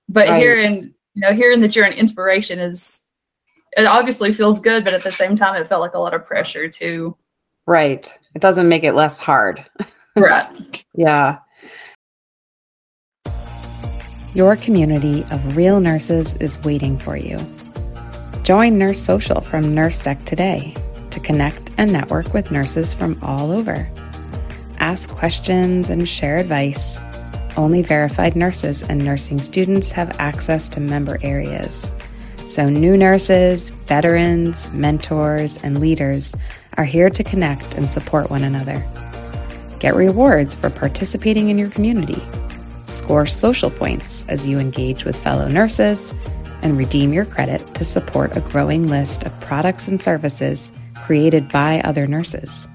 But 0.09 0.27
right. 0.27 0.41
here 0.41 0.57
in 0.57 0.93
you 1.13 1.21
know, 1.21 1.33
hearing 1.33 1.61
that 1.61 1.75
you're 1.75 1.85
an 1.85 1.93
inspiration 1.93 2.59
is 2.59 3.03
it 3.77 3.85
obviously 3.85 4.33
feels 4.33 4.59
good, 4.59 4.83
but 4.83 4.93
at 4.93 5.03
the 5.03 5.11
same 5.11 5.35
time, 5.35 5.59
it 5.61 5.67
felt 5.67 5.81
like 5.81 5.93
a 5.93 5.99
lot 5.99 6.13
of 6.13 6.25
pressure 6.25 6.67
too. 6.67 7.15
Right. 7.65 8.07
It 8.35 8.41
doesn't 8.41 8.69
make 8.69 8.83
it 8.83 8.93
less 8.93 9.17
hard. 9.17 9.65
right. 10.15 10.83
yeah. 10.95 11.39
Your 14.33 14.55
community 14.55 15.23
of 15.31 15.55
real 15.55 15.79
nurses 15.79 16.33
is 16.35 16.61
waiting 16.63 16.97
for 16.97 17.15
you. 17.15 17.37
Join 18.43 18.77
Nurse 18.77 18.99
Social 18.99 19.41
from 19.41 19.63
NurseDeck 19.63 20.25
today 20.25 20.75
to 21.11 21.19
connect 21.19 21.71
and 21.77 21.93
network 21.93 22.33
with 22.33 22.51
nurses 22.51 22.93
from 22.93 23.17
all 23.21 23.51
over. 23.51 23.89
Ask 24.79 25.09
questions 25.11 25.89
and 25.89 26.09
share 26.09 26.37
advice 26.37 26.99
only 27.57 27.81
verified 27.81 28.35
nurses 28.35 28.83
and 28.83 29.03
nursing 29.03 29.39
students 29.39 29.91
have 29.91 30.19
access 30.19 30.69
to 30.69 30.79
member 30.79 31.17
areas. 31.21 31.93
So, 32.47 32.69
new 32.69 32.97
nurses, 32.97 33.69
veterans, 33.87 34.69
mentors, 34.71 35.57
and 35.63 35.79
leaders 35.79 36.35
are 36.77 36.83
here 36.83 37.09
to 37.09 37.23
connect 37.23 37.73
and 37.75 37.89
support 37.89 38.29
one 38.29 38.43
another. 38.43 38.83
Get 39.79 39.95
rewards 39.95 40.55
for 40.55 40.69
participating 40.69 41.49
in 41.49 41.57
your 41.57 41.69
community. 41.69 42.21
Score 42.87 43.25
social 43.25 43.71
points 43.71 44.23
as 44.27 44.47
you 44.47 44.59
engage 44.59 45.03
with 45.05 45.15
fellow 45.15 45.47
nurses 45.47 46.13
and 46.61 46.77
redeem 46.77 47.11
your 47.11 47.25
credit 47.25 47.75
to 47.75 47.83
support 47.83 48.37
a 48.37 48.41
growing 48.41 48.87
list 48.87 49.23
of 49.23 49.39
products 49.41 49.87
and 49.87 50.01
services 50.01 50.71
created 51.03 51.49
by 51.49 51.81
other 51.81 52.07
nurses. 52.07 52.67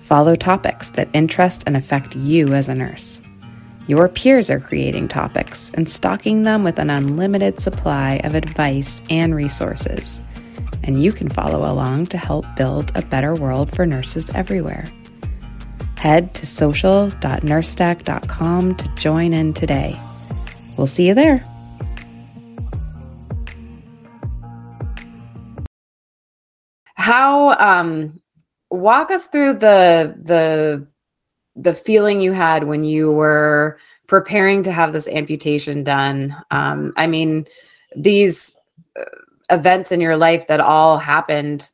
Follow 0.00 0.34
topics 0.34 0.90
that 0.90 1.08
interest 1.12 1.64
and 1.66 1.76
affect 1.76 2.14
you 2.16 2.54
as 2.54 2.68
a 2.68 2.74
nurse. 2.74 3.20
Your 3.86 4.08
peers 4.08 4.50
are 4.50 4.60
creating 4.60 5.08
topics 5.08 5.70
and 5.74 5.88
stocking 5.88 6.42
them 6.44 6.62
with 6.64 6.78
an 6.78 6.90
unlimited 6.90 7.60
supply 7.60 8.20
of 8.24 8.34
advice 8.34 9.00
and 9.10 9.34
resources. 9.34 10.22
And 10.84 11.02
you 11.02 11.12
can 11.12 11.28
follow 11.28 11.70
along 11.70 12.06
to 12.06 12.16
help 12.18 12.46
build 12.56 12.92
a 12.94 13.02
better 13.02 13.34
world 13.34 13.74
for 13.74 13.84
nurses 13.86 14.30
everywhere. 14.30 14.86
Head 15.96 16.32
to 16.34 16.46
social.nursedeck.com 16.46 18.74
to 18.76 18.88
join 18.94 19.32
in 19.32 19.52
today. 19.52 20.00
We'll 20.76 20.86
see 20.86 21.08
you 21.08 21.14
there. 21.14 21.44
How 26.94 27.56
um 27.58 28.20
walk 28.70 29.10
us 29.10 29.26
through 29.26 29.54
the 29.54 30.14
the 30.22 30.86
the 31.62 31.74
feeling 31.74 32.20
you 32.20 32.32
had 32.32 32.64
when 32.64 32.84
you 32.84 33.10
were 33.10 33.78
preparing 34.06 34.62
to 34.62 34.72
have 34.72 34.92
this 34.92 35.08
amputation 35.08 35.84
done. 35.84 36.34
Um, 36.50 36.92
I 36.96 37.06
mean, 37.06 37.46
these 37.94 38.56
uh, 38.98 39.04
events 39.50 39.92
in 39.92 40.00
your 40.00 40.16
life 40.16 40.46
that 40.46 40.60
all 40.60 40.98
happened 40.98 41.70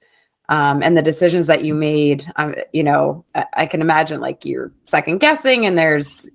um, 0.49 0.83
and 0.83 0.97
the 0.97 1.03
decisions 1.03 1.47
that 1.47 1.65
you 1.65 1.75
made, 1.75 2.31
um, 2.37 2.55
you 2.73 2.83
know, 2.83 3.25
I, 3.35 3.47
I 3.55 3.67
can 3.67 3.81
imagine 3.81 4.21
like 4.21 4.45
you're 4.45 4.73
second 4.85 5.19
guessing 5.19 5.67
and 5.67 5.77
there's, 5.79 6.29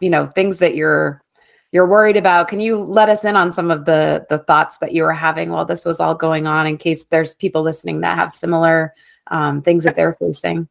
you 0.00 0.10
know, 0.10 0.26
things 0.28 0.58
that 0.58 0.74
you're 0.74 1.22
you're 1.70 1.86
worried 1.86 2.16
about. 2.16 2.48
Can 2.48 2.60
you 2.60 2.82
let 2.82 3.08
us 3.08 3.24
in 3.24 3.34
on 3.34 3.52
some 3.52 3.70
of 3.70 3.84
the 3.84 4.26
the 4.28 4.38
thoughts 4.38 4.78
that 4.78 4.92
you 4.92 5.02
were 5.02 5.12
having 5.12 5.50
while 5.50 5.64
this 5.64 5.84
was 5.84 6.00
all 6.00 6.14
going 6.14 6.46
on 6.46 6.66
in 6.66 6.76
case 6.76 7.04
there's 7.04 7.34
people 7.34 7.62
listening 7.62 8.00
that 8.00 8.18
have 8.18 8.32
similar 8.32 8.94
um, 9.28 9.62
things 9.62 9.84
that 9.84 9.96
they're 9.96 10.14
facing? 10.14 10.68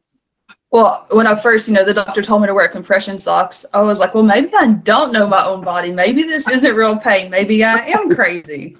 Well, 0.72 1.06
when 1.10 1.26
I 1.26 1.34
first, 1.34 1.68
you 1.68 1.74
know, 1.74 1.84
the 1.84 1.92
doctor 1.92 2.22
told 2.22 2.40
me 2.40 2.48
to 2.48 2.54
wear 2.54 2.66
compression 2.66 3.18
socks, 3.18 3.66
I 3.74 3.82
was 3.82 3.98
like, 3.98 4.14
well, 4.14 4.22
maybe 4.22 4.50
I 4.58 4.68
don't 4.68 5.12
know 5.12 5.26
my 5.26 5.44
own 5.44 5.62
body. 5.62 5.92
Maybe 5.92 6.22
this 6.22 6.48
isn't 6.48 6.74
real 6.74 6.98
pain. 6.98 7.28
Maybe 7.28 7.62
I 7.62 7.86
am 7.88 8.12
crazy. 8.14 8.78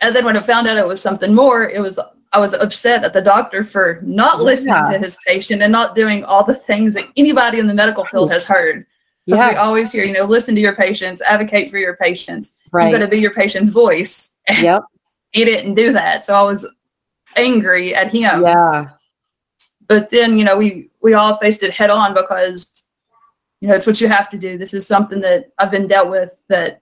And 0.00 0.14
then 0.14 0.24
when 0.24 0.36
I 0.36 0.42
found 0.42 0.68
out 0.68 0.76
it 0.76 0.86
was 0.86 1.02
something 1.02 1.34
more, 1.34 1.68
it 1.68 1.80
was 1.80 1.98
I 2.32 2.38
was 2.38 2.54
upset 2.54 3.04
at 3.04 3.12
the 3.12 3.20
doctor 3.20 3.64
for 3.64 4.00
not 4.02 4.42
listening 4.42 4.74
yeah. 4.74 4.92
to 4.92 4.98
his 4.98 5.16
patient 5.26 5.62
and 5.62 5.72
not 5.72 5.96
doing 5.96 6.24
all 6.24 6.44
the 6.44 6.54
things 6.54 6.94
that 6.94 7.08
anybody 7.16 7.58
in 7.58 7.66
the 7.66 7.74
medical 7.74 8.04
field 8.04 8.30
has 8.30 8.46
heard. 8.46 8.86
Because 9.26 9.40
yeah. 9.40 9.50
we 9.50 9.56
always 9.56 9.90
hear, 9.90 10.04
you 10.04 10.12
know, 10.12 10.24
listen 10.24 10.54
to 10.54 10.60
your 10.60 10.76
patients, 10.76 11.20
advocate 11.22 11.70
for 11.70 11.78
your 11.78 11.96
patients. 11.96 12.56
Right. 12.70 12.90
You've 12.90 13.00
got 13.00 13.04
to 13.04 13.10
be 13.10 13.18
your 13.18 13.34
patient's 13.34 13.70
voice. 13.70 14.30
Yep. 14.50 14.82
he 15.32 15.46
didn't 15.46 15.74
do 15.74 15.92
that. 15.94 16.26
So 16.26 16.34
I 16.34 16.42
was 16.42 16.68
angry 17.34 17.94
at 17.94 18.12
him. 18.12 18.42
Yeah. 18.42 18.90
But 19.86 20.10
then, 20.10 20.38
you 20.38 20.44
know, 20.44 20.56
we 20.56 20.90
we 21.00 21.14
all 21.14 21.36
faced 21.36 21.62
it 21.62 21.74
head 21.74 21.90
on 21.90 22.14
because, 22.14 22.84
you 23.60 23.68
know, 23.68 23.74
it's 23.74 23.86
what 23.86 24.00
you 24.00 24.08
have 24.08 24.28
to 24.30 24.38
do. 24.38 24.56
This 24.56 24.74
is 24.74 24.86
something 24.86 25.20
that 25.20 25.52
I've 25.58 25.70
been 25.70 25.86
dealt 25.86 26.10
with 26.10 26.42
that 26.48 26.80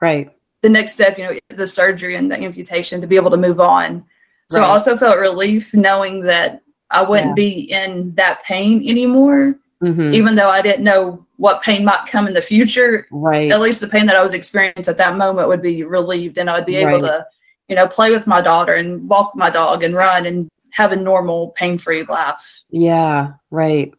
right. 0.00 0.32
The 0.62 0.68
next 0.68 0.92
step, 0.92 1.18
you 1.18 1.24
know, 1.24 1.38
the 1.48 1.66
surgery 1.66 2.16
and 2.16 2.30
the 2.30 2.36
amputation 2.36 3.00
to 3.00 3.06
be 3.06 3.16
able 3.16 3.30
to 3.30 3.36
move 3.36 3.60
on. 3.60 4.04
So 4.50 4.60
right. 4.60 4.66
I 4.66 4.70
also 4.70 4.96
felt 4.96 5.18
relief 5.18 5.74
knowing 5.74 6.20
that 6.22 6.62
I 6.90 7.02
wouldn't 7.02 7.30
yeah. 7.30 7.34
be 7.34 7.72
in 7.72 8.14
that 8.14 8.42
pain 8.44 8.88
anymore. 8.88 9.56
Mm-hmm. 9.82 10.14
Even 10.14 10.34
though 10.34 10.48
I 10.48 10.62
didn't 10.62 10.84
know 10.84 11.26
what 11.36 11.62
pain 11.62 11.84
might 11.84 12.06
come 12.06 12.26
in 12.26 12.32
the 12.32 12.40
future, 12.40 13.06
right? 13.10 13.52
At 13.52 13.60
least 13.60 13.82
the 13.82 13.88
pain 13.88 14.06
that 14.06 14.16
I 14.16 14.22
was 14.22 14.32
experiencing 14.32 14.90
at 14.90 14.96
that 14.96 15.18
moment 15.18 15.48
would 15.48 15.60
be 15.60 15.84
relieved, 15.84 16.38
and 16.38 16.48
I'd 16.48 16.64
be 16.64 16.76
able 16.76 16.92
right. 16.92 17.02
to, 17.02 17.26
you 17.68 17.76
know, 17.76 17.86
play 17.86 18.10
with 18.10 18.26
my 18.26 18.40
daughter 18.40 18.72
and 18.72 19.06
walk 19.06 19.36
my 19.36 19.50
dog 19.50 19.82
and 19.82 19.94
run 19.94 20.24
and 20.24 20.48
have 20.76 20.92
a 20.92 20.96
normal 20.96 21.50
pain-free 21.52 22.04
life. 22.04 22.62
Yeah, 22.68 23.32
right. 23.50 23.94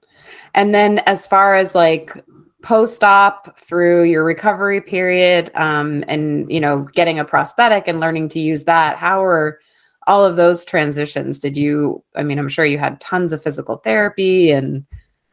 And 0.53 0.75
then 0.75 0.99
as 0.99 1.25
far 1.25 1.55
as 1.55 1.73
like 1.73 2.23
post-op 2.61 3.57
through 3.57 4.03
your 4.03 4.23
recovery 4.23 4.79
period 4.79 5.51
um, 5.55 6.03
and 6.07 6.51
you 6.51 6.59
know 6.59 6.81
getting 6.93 7.17
a 7.17 7.25
prosthetic 7.25 7.87
and 7.87 7.99
learning 7.99 8.27
to 8.27 8.39
use 8.39 8.63
that 8.63 8.97
how 8.97 9.23
are 9.23 9.59
all 10.07 10.25
of 10.25 10.37
those 10.37 10.65
transitions 10.65 11.37
did 11.37 11.55
you 11.55 12.03
i 12.15 12.23
mean 12.23 12.39
i'm 12.39 12.49
sure 12.49 12.65
you 12.65 12.79
had 12.79 12.99
tons 12.99 13.31
of 13.31 13.43
physical 13.43 13.77
therapy 13.77 14.49
and 14.49 14.83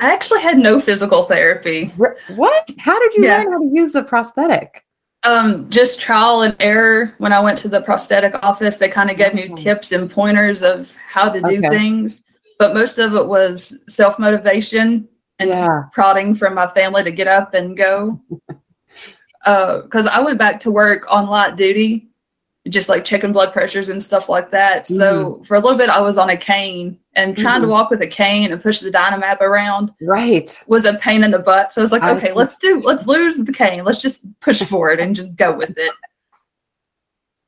i 0.01 0.13
actually 0.13 0.41
had 0.43 0.59
no 0.59 0.79
physical 0.79 1.25
therapy 1.25 1.87
what 2.37 2.71
how 2.79 2.99
did 3.01 3.15
you 3.15 3.25
yeah. 3.25 3.39
learn 3.39 3.53
how 3.53 3.59
to 3.59 3.71
use 3.73 3.95
a 3.95 4.03
prosthetic 4.03 4.84
um, 5.25 5.69
just 5.71 6.01
trial 6.01 6.43
and 6.43 6.57
error. 6.61 7.15
When 7.19 7.33
I 7.33 7.41
went 7.41 7.59
to 7.59 7.69
the 7.69 7.81
prosthetic 7.81 8.35
office, 8.43 8.77
they 8.77 8.89
kind 8.89 9.11
of 9.11 9.17
gave 9.17 9.35
me 9.35 9.45
mm-hmm. 9.45 9.55
tips 9.55 9.93
and 9.93 10.11
pointers 10.11 10.63
of 10.63 10.95
how 11.09 11.29
to 11.29 11.41
do 11.41 11.59
okay. 11.59 11.69
things. 11.69 12.23
But 12.59 12.75
most 12.75 12.99
of 12.99 13.15
it 13.15 13.27
was 13.27 13.83
self 13.89 14.19
motivation 14.19 15.09
and 15.39 15.51
yeah. 15.51 15.85
prodding 15.93 16.35
from 16.35 16.55
my 16.55 16.67
family 16.69 17.03
to 17.03 17.11
get 17.11 17.27
up 17.27 17.55
and 17.55 17.77
go. 17.77 18.21
Because 19.45 20.07
uh, 20.07 20.11
I 20.13 20.21
went 20.21 20.39
back 20.39 20.61
to 20.61 20.71
work 20.71 21.11
on 21.13 21.27
light 21.27 21.57
duty 21.57 22.09
just 22.69 22.89
like 22.89 23.05
checking 23.05 23.33
blood 23.33 23.53
pressures 23.53 23.91
and 23.91 24.03
stuff 24.03 24.29
like 24.29 24.51
that. 24.51 24.85
Mm-hmm. 24.85 24.95
So 24.95 25.43
for 25.45 25.57
a 25.57 25.61
little 25.61 25.77
bit, 25.77 25.91
I 25.91 26.01
was 26.01 26.17
on 26.17 26.31
a 26.31 26.37
cane 26.37 26.99
and 27.15 27.37
trying 27.37 27.61
mm-hmm. 27.61 27.69
to 27.69 27.73
walk 27.73 27.91
with 27.91 28.01
a 28.01 28.07
cane 28.07 28.53
and 28.53 28.63
push 28.63 28.81
the 28.81 28.91
Dinamap 28.91 29.41
around. 29.41 29.93
Right. 30.01 30.57
Was 30.67 30.87
a 30.87 30.95
pain 30.95 31.25
in 31.25 31.31
the 31.31 31.39
butt. 31.39 31.73
So 31.73 31.81
I 31.81 31.85
was 31.85 31.93
like, 31.93 32.03
okay, 32.03 32.33
let's 32.33 32.57
do, 32.57 32.81
let's 32.81 33.07
lose 33.07 33.37
the 33.37 33.53
cane. 33.53 33.85
Let's 33.85 34.01
just 34.01 34.25
push 34.41 34.63
forward 34.63 34.99
and 34.99 35.15
just 35.15 35.37
go 35.37 35.55
with 35.55 35.77
it. 35.77 35.93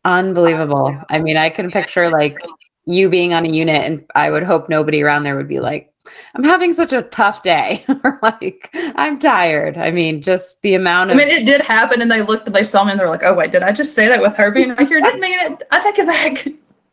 Unbelievable. 0.04 0.96
I 1.08 1.18
mean, 1.18 1.36
I 1.36 1.48
can 1.48 1.70
picture 1.70 2.10
like 2.10 2.38
you 2.84 3.08
being 3.08 3.32
on 3.34 3.46
a 3.46 3.48
unit 3.48 3.84
and 3.84 4.04
I 4.14 4.30
would 4.30 4.44
hope 4.44 4.68
nobody 4.68 5.02
around 5.02 5.24
there 5.24 5.36
would 5.36 5.48
be 5.48 5.60
like, 5.60 5.92
I'm 6.34 6.44
having 6.44 6.72
such 6.72 6.92
a 6.92 7.02
tough 7.02 7.42
day. 7.42 7.84
or 8.04 8.18
like, 8.22 8.70
I'm 8.74 9.18
tired. 9.18 9.76
I 9.78 9.90
mean, 9.90 10.22
just 10.22 10.60
the 10.62 10.74
amount 10.74 11.10
of. 11.10 11.16
I 11.16 11.18
mean, 11.18 11.28
it 11.28 11.46
did 11.46 11.60
happen, 11.62 12.02
and 12.02 12.10
they 12.10 12.22
looked 12.22 12.46
and 12.46 12.54
they 12.54 12.62
saw 12.62 12.84
me 12.84 12.92
and 12.92 13.00
they're 13.00 13.08
like, 13.08 13.24
oh, 13.24 13.34
wait, 13.34 13.52
did 13.52 13.62
I 13.62 13.72
just 13.72 13.94
say 13.94 14.08
that 14.08 14.20
with 14.20 14.36
her 14.36 14.50
being 14.50 14.70
right 14.70 14.86
here? 14.86 15.00
Didn't 15.00 15.20
mean 15.20 15.38
it. 15.40 15.62
I 15.70 15.80
take 15.80 15.98
it 15.98 16.06
back. 16.06 16.46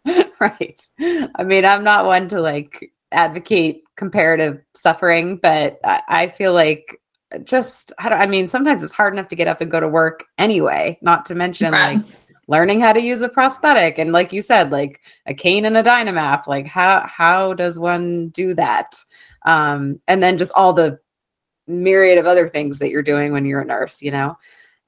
right. 0.40 0.88
I 1.36 1.44
mean, 1.44 1.66
I'm 1.66 1.84
not 1.84 2.06
one 2.06 2.30
to 2.30 2.42
like 2.42 2.92
advocate 3.12 3.84
comparative 3.96 4.62
suffering, 4.74 5.38
but 5.38 5.80
I, 5.84 6.02
I 6.08 6.28
feel 6.28 6.54
like 6.54 7.00
just, 7.44 7.94
I, 7.98 8.10
don't, 8.10 8.22
I 8.22 8.26
mean, 8.26 8.48
sometimes 8.48 8.84
it's 8.84 8.94
hard 8.94 9.14
enough 9.14 9.28
to 9.30 9.36
get 9.36 9.48
up 9.48 9.62
and 9.62 9.72
go 9.72 9.80
to 9.80 9.88
work 9.88 10.26
anyway, 10.38 10.98
not 11.02 11.26
to 11.28 11.36
mention 11.36 11.72
right. 11.72 11.98
like 11.98 12.06
learning 12.48 12.82
how 12.82 12.94
to 12.94 13.02
use 13.02 13.22
a 13.22 13.30
prosthetic 13.30 13.98
and 13.98 14.12
like 14.12 14.34
you 14.34 14.42
said 14.42 14.72
like 14.72 15.02
a 15.26 15.34
cane 15.34 15.66
and 15.66 15.78
a 15.78 15.84
Dinamap 15.84 16.48
like 16.48 16.66
how 16.66 17.06
how 17.08 17.54
does 17.54 17.80
one 17.80 18.30
do 18.30 18.54
that? 18.56 18.96
Um 19.46 20.00
and 20.08 20.22
then 20.22 20.38
just 20.38 20.52
all 20.56 20.74
the 20.74 21.00
myriad 21.68 22.18
of 22.18 22.26
other 22.26 22.50
things 22.50 22.80
that 22.80 22.90
you're 22.90 23.02
doing 23.02 23.32
when 23.32 23.46
you're 23.46 23.62
a 23.62 23.66
nurse 23.66 24.02
you 24.02 24.12
know? 24.12 24.38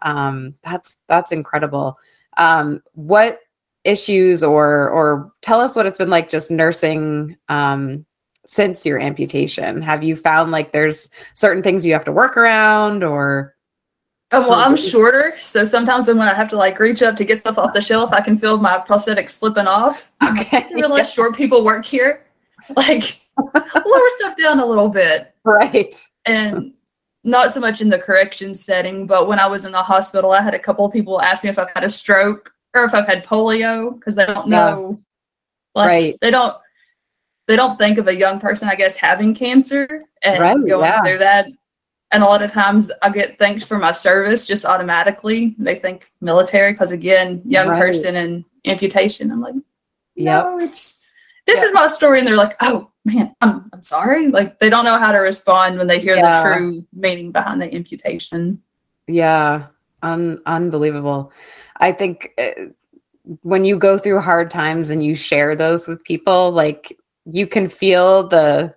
Um 0.02 0.56
that's 0.64 0.98
that's 1.08 1.32
incredible. 1.32 1.98
Um 2.38 2.82
what 2.94 3.40
issues 3.84 4.44
or 4.44 4.90
or 4.90 5.32
tell 5.42 5.62
us 5.62 5.76
what 5.76 5.86
it's 5.86 5.98
been 5.98 6.10
like 6.10 6.30
just 6.30 6.52
nursing 6.52 7.38
um 7.50 8.06
since 8.46 8.86
your 8.86 9.00
amputation. 9.00 9.82
Have 9.82 10.04
you 10.04 10.16
found 10.16 10.52
like 10.52 10.72
there's 10.72 11.10
certain 11.34 11.64
things 11.64 11.86
you 11.86 11.94
have 11.94 12.06
to 12.06 12.12
work 12.12 12.38
around 12.38 13.04
or 13.04 13.55
Oh, 14.36 14.50
well, 14.50 14.60
I'm 14.60 14.76
shorter, 14.76 15.36
so 15.40 15.66
sometimes 15.66 16.08
when 16.08 16.20
I 16.20 16.34
have 16.34 16.50
to 16.50 16.58
like 16.58 16.80
reach 16.80 17.02
up 17.02 17.16
to 17.18 17.26
get 17.26 17.40
stuff 17.40 17.58
off 17.58 17.74
the 17.74 17.82
shelf, 17.82 18.12
I 18.12 18.22
can 18.22 18.38
feel 18.38 18.58
my 18.58 18.78
prosthetic 18.78 19.30
slipping 19.30 19.68
off. 19.68 20.12
Okay. 20.24 20.66
I 20.70 20.74
realize 20.74 21.12
short 21.12 21.36
people 21.36 21.64
work 21.64 21.86
here. 21.86 22.24
Like 22.76 23.20
lower 23.38 24.10
stuff 24.18 24.36
down 24.38 24.60
a 24.60 24.66
little 24.66 24.90
bit. 24.90 25.34
Right. 25.44 25.96
And 26.26 26.74
not 27.24 27.54
so 27.54 27.60
much 27.60 27.82
in 27.82 27.90
the 27.90 28.00
correction 28.00 28.54
setting, 28.54 29.08
but 29.08 29.28
when 29.28 29.40
I 29.40 29.48
was 29.48 29.66
in 29.66 29.72
the 29.72 29.82
hospital, 29.82 30.32
I 30.32 30.42
had 30.42 30.54
a 30.54 30.60
couple 30.60 30.86
of 30.86 30.92
people 30.92 31.22
ask 31.22 31.44
me 31.44 31.50
if 31.50 31.60
I've 31.60 31.72
had 31.74 31.84
a 31.84 31.90
stroke 31.90 32.54
or 32.76 32.84
if 32.84 32.94
I've 32.94 33.08
had 33.08 33.26
polio 33.26 33.96
because 33.96 34.16
they 34.16 34.26
don't 34.26 34.48
know. 34.48 35.00
Like, 35.74 35.88
right. 35.88 36.18
They 36.22 36.32
don't. 36.32 36.56
They 37.48 37.56
don't 37.56 37.78
think 37.78 38.00
of 38.00 38.08
a 38.08 38.16
young 38.16 38.40
person, 38.40 38.70
I 38.70 38.76
guess, 38.76 38.96
having 38.96 39.36
cancer 39.36 40.04
and 40.24 40.40
right, 40.40 40.56
going 40.56 40.68
yeah. 40.68 41.04
through 41.04 41.20
that 41.20 41.48
and 42.16 42.24
a 42.24 42.28
lot 42.28 42.42
of 42.42 42.52
times 42.52 42.90
I 43.02 43.10
get 43.10 43.38
thanked 43.38 43.66
for 43.66 43.78
my 43.78 43.92
service 43.92 44.46
just 44.46 44.66
automatically. 44.66 45.54
They 45.60 45.76
think 45.76 46.10
military 46.22 46.72
because 46.72 46.92
again, 46.92 47.42
young 47.46 47.68
right. 47.68 47.80
person 47.80 48.16
and 48.16 48.46
amputation. 48.66 49.32
I'm 49.32 49.42
like, 49.42 49.56
no, 49.56 49.62
yep. 50.16 50.70
it's 50.70 51.00
this 51.46 51.62
is 51.62 51.74
my 51.74 51.88
story, 51.88 52.20
and 52.20 52.28
they're 52.28 52.38
like, 52.38 52.56
oh 52.62 52.90
man, 53.04 53.36
I'm 53.42 53.70
I'm 53.74 53.84
sorry. 53.84 54.30
Like 54.30 54.60
they 54.60 54.70
don't 54.70 54.86
know 54.86 54.98
how 54.98 55.12
to 55.12 55.18
respond 55.18 55.78
when 55.78 55.88
they 55.88 56.00
hear 56.00 56.16
yeah. 56.16 56.42
the 56.42 56.50
true 56.50 56.86
meaning 56.94 57.34
behind 57.34 57.62
the 57.62 57.74
amputation. 57.76 58.62
Yeah, 59.08 59.68
Un- 60.02 60.40
unbelievable. 60.46 61.34
I 61.78 61.92
think 61.92 62.32
uh, 62.38 62.52
when 63.42 63.66
you 63.66 63.78
go 63.78 63.98
through 63.98 64.22
hard 64.22 64.50
times 64.50 64.90
and 64.90 65.04
you 65.04 65.16
share 65.16 65.54
those 65.56 65.86
with 65.86 66.02
people, 66.06 66.52
like 66.52 66.98
you 67.26 67.46
can 67.46 67.68
feel 67.68 68.28
the 68.28 68.74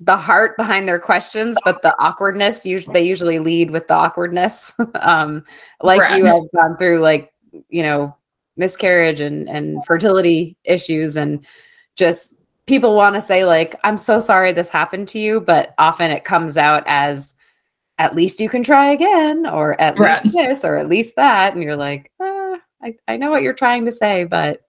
the 0.00 0.16
heart 0.16 0.56
behind 0.56 0.88
their 0.88 0.98
questions, 0.98 1.56
but 1.64 1.82
the 1.82 1.94
awkwardness. 2.00 2.64
Usually, 2.64 2.92
they 2.92 3.02
usually 3.02 3.38
lead 3.38 3.70
with 3.70 3.86
the 3.86 3.94
awkwardness. 3.94 4.74
um, 5.00 5.44
like 5.82 6.00
right. 6.00 6.18
you 6.18 6.24
have 6.24 6.42
gone 6.54 6.76
through, 6.78 7.00
like 7.00 7.32
you 7.68 7.82
know, 7.82 8.16
miscarriage 8.56 9.20
and 9.20 9.48
and 9.48 9.84
fertility 9.86 10.56
issues, 10.64 11.16
and 11.16 11.44
just 11.96 12.34
people 12.66 12.96
want 12.96 13.14
to 13.14 13.20
say 13.20 13.44
like, 13.44 13.78
"I'm 13.84 13.98
so 13.98 14.20
sorry 14.20 14.52
this 14.52 14.70
happened 14.70 15.08
to 15.08 15.18
you," 15.18 15.40
but 15.40 15.74
often 15.78 16.10
it 16.10 16.24
comes 16.24 16.56
out 16.56 16.82
as 16.86 17.34
at 17.98 18.14
least 18.14 18.40
you 18.40 18.48
can 18.48 18.62
try 18.62 18.86
again, 18.90 19.46
or 19.46 19.78
at 19.78 19.98
right. 19.98 20.24
least 20.24 20.34
this, 20.34 20.64
or 20.64 20.78
at 20.78 20.88
least 20.88 21.16
that, 21.16 21.52
and 21.52 21.62
you're 21.62 21.76
like, 21.76 22.10
ah, 22.18 22.56
I, 22.82 22.94
I 23.06 23.18
know 23.18 23.30
what 23.30 23.42
you're 23.42 23.52
trying 23.52 23.84
to 23.84 23.92
say, 23.92 24.24
but 24.24 24.62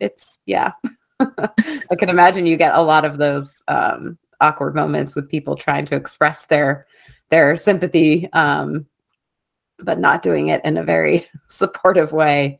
it's 0.00 0.40
yeah. 0.44 0.72
I 1.20 1.96
can 1.96 2.08
imagine 2.08 2.46
you 2.46 2.56
get 2.56 2.74
a 2.74 2.82
lot 2.82 3.04
of 3.04 3.18
those 3.18 3.62
um, 3.68 4.18
awkward 4.40 4.74
moments 4.74 5.14
with 5.14 5.30
people 5.30 5.56
trying 5.56 5.86
to 5.86 5.96
express 5.96 6.46
their 6.46 6.86
their 7.30 7.56
sympathy, 7.56 8.32
um, 8.32 8.86
but 9.78 9.98
not 9.98 10.22
doing 10.22 10.48
it 10.48 10.64
in 10.64 10.76
a 10.76 10.84
very 10.84 11.26
supportive 11.48 12.12
way. 12.12 12.58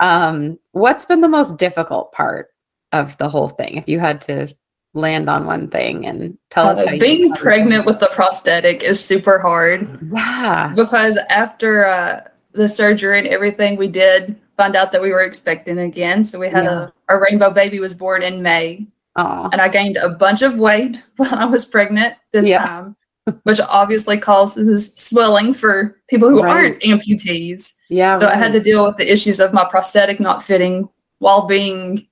Um, 0.00 0.58
what's 0.72 1.04
been 1.04 1.20
the 1.20 1.28
most 1.28 1.56
difficult 1.56 2.12
part 2.12 2.48
of 2.92 3.16
the 3.18 3.28
whole 3.28 3.48
thing? 3.48 3.76
If 3.76 3.88
you 3.88 4.00
had 4.00 4.20
to 4.22 4.54
land 4.92 5.28
on 5.28 5.46
one 5.46 5.68
thing 5.68 6.06
and 6.06 6.38
tell 6.50 6.68
us 6.68 6.78
uh, 6.78 6.96
being 6.98 7.32
pregnant 7.34 7.84
with 7.84 7.98
the 7.98 8.08
prosthetic 8.08 8.82
is 8.82 9.04
super 9.04 9.38
hard. 9.38 10.10
Yeah, 10.14 10.72
because 10.74 11.18
after 11.28 11.86
uh, 11.86 12.20
the 12.52 12.68
surgery 12.68 13.18
and 13.18 13.28
everything 13.28 13.76
we 13.76 13.88
did 13.88 14.40
find 14.56 14.76
out 14.76 14.92
that 14.92 15.02
we 15.02 15.10
were 15.10 15.22
expecting 15.22 15.78
again. 15.78 16.24
So 16.24 16.38
we 16.38 16.48
had 16.48 16.64
yeah. 16.64 16.84
a 16.84 16.92
our 17.08 17.20
rainbow 17.20 17.50
baby 17.50 17.80
was 17.80 17.94
born 17.94 18.22
in 18.22 18.42
May. 18.42 18.86
Aww. 19.16 19.50
And 19.52 19.60
I 19.60 19.68
gained 19.68 19.96
a 19.96 20.08
bunch 20.08 20.42
of 20.42 20.58
weight 20.58 21.02
when 21.16 21.32
I 21.32 21.44
was 21.44 21.66
pregnant 21.66 22.14
this 22.32 22.48
yeah. 22.48 22.64
time, 22.64 22.96
which 23.44 23.60
obviously 23.60 24.18
causes 24.18 24.92
swelling 24.96 25.54
for 25.54 26.00
people 26.08 26.28
who 26.28 26.42
right. 26.42 26.52
aren't 26.52 26.80
amputees. 26.80 27.74
Yeah. 27.88 28.14
So 28.14 28.26
right. 28.26 28.34
I 28.34 28.38
had 28.38 28.52
to 28.52 28.60
deal 28.60 28.84
with 28.84 28.96
the 28.96 29.10
issues 29.10 29.40
of 29.40 29.52
my 29.52 29.64
prosthetic 29.64 30.20
not 30.20 30.42
fitting 30.42 30.88
while 31.18 31.46
being 31.46 32.06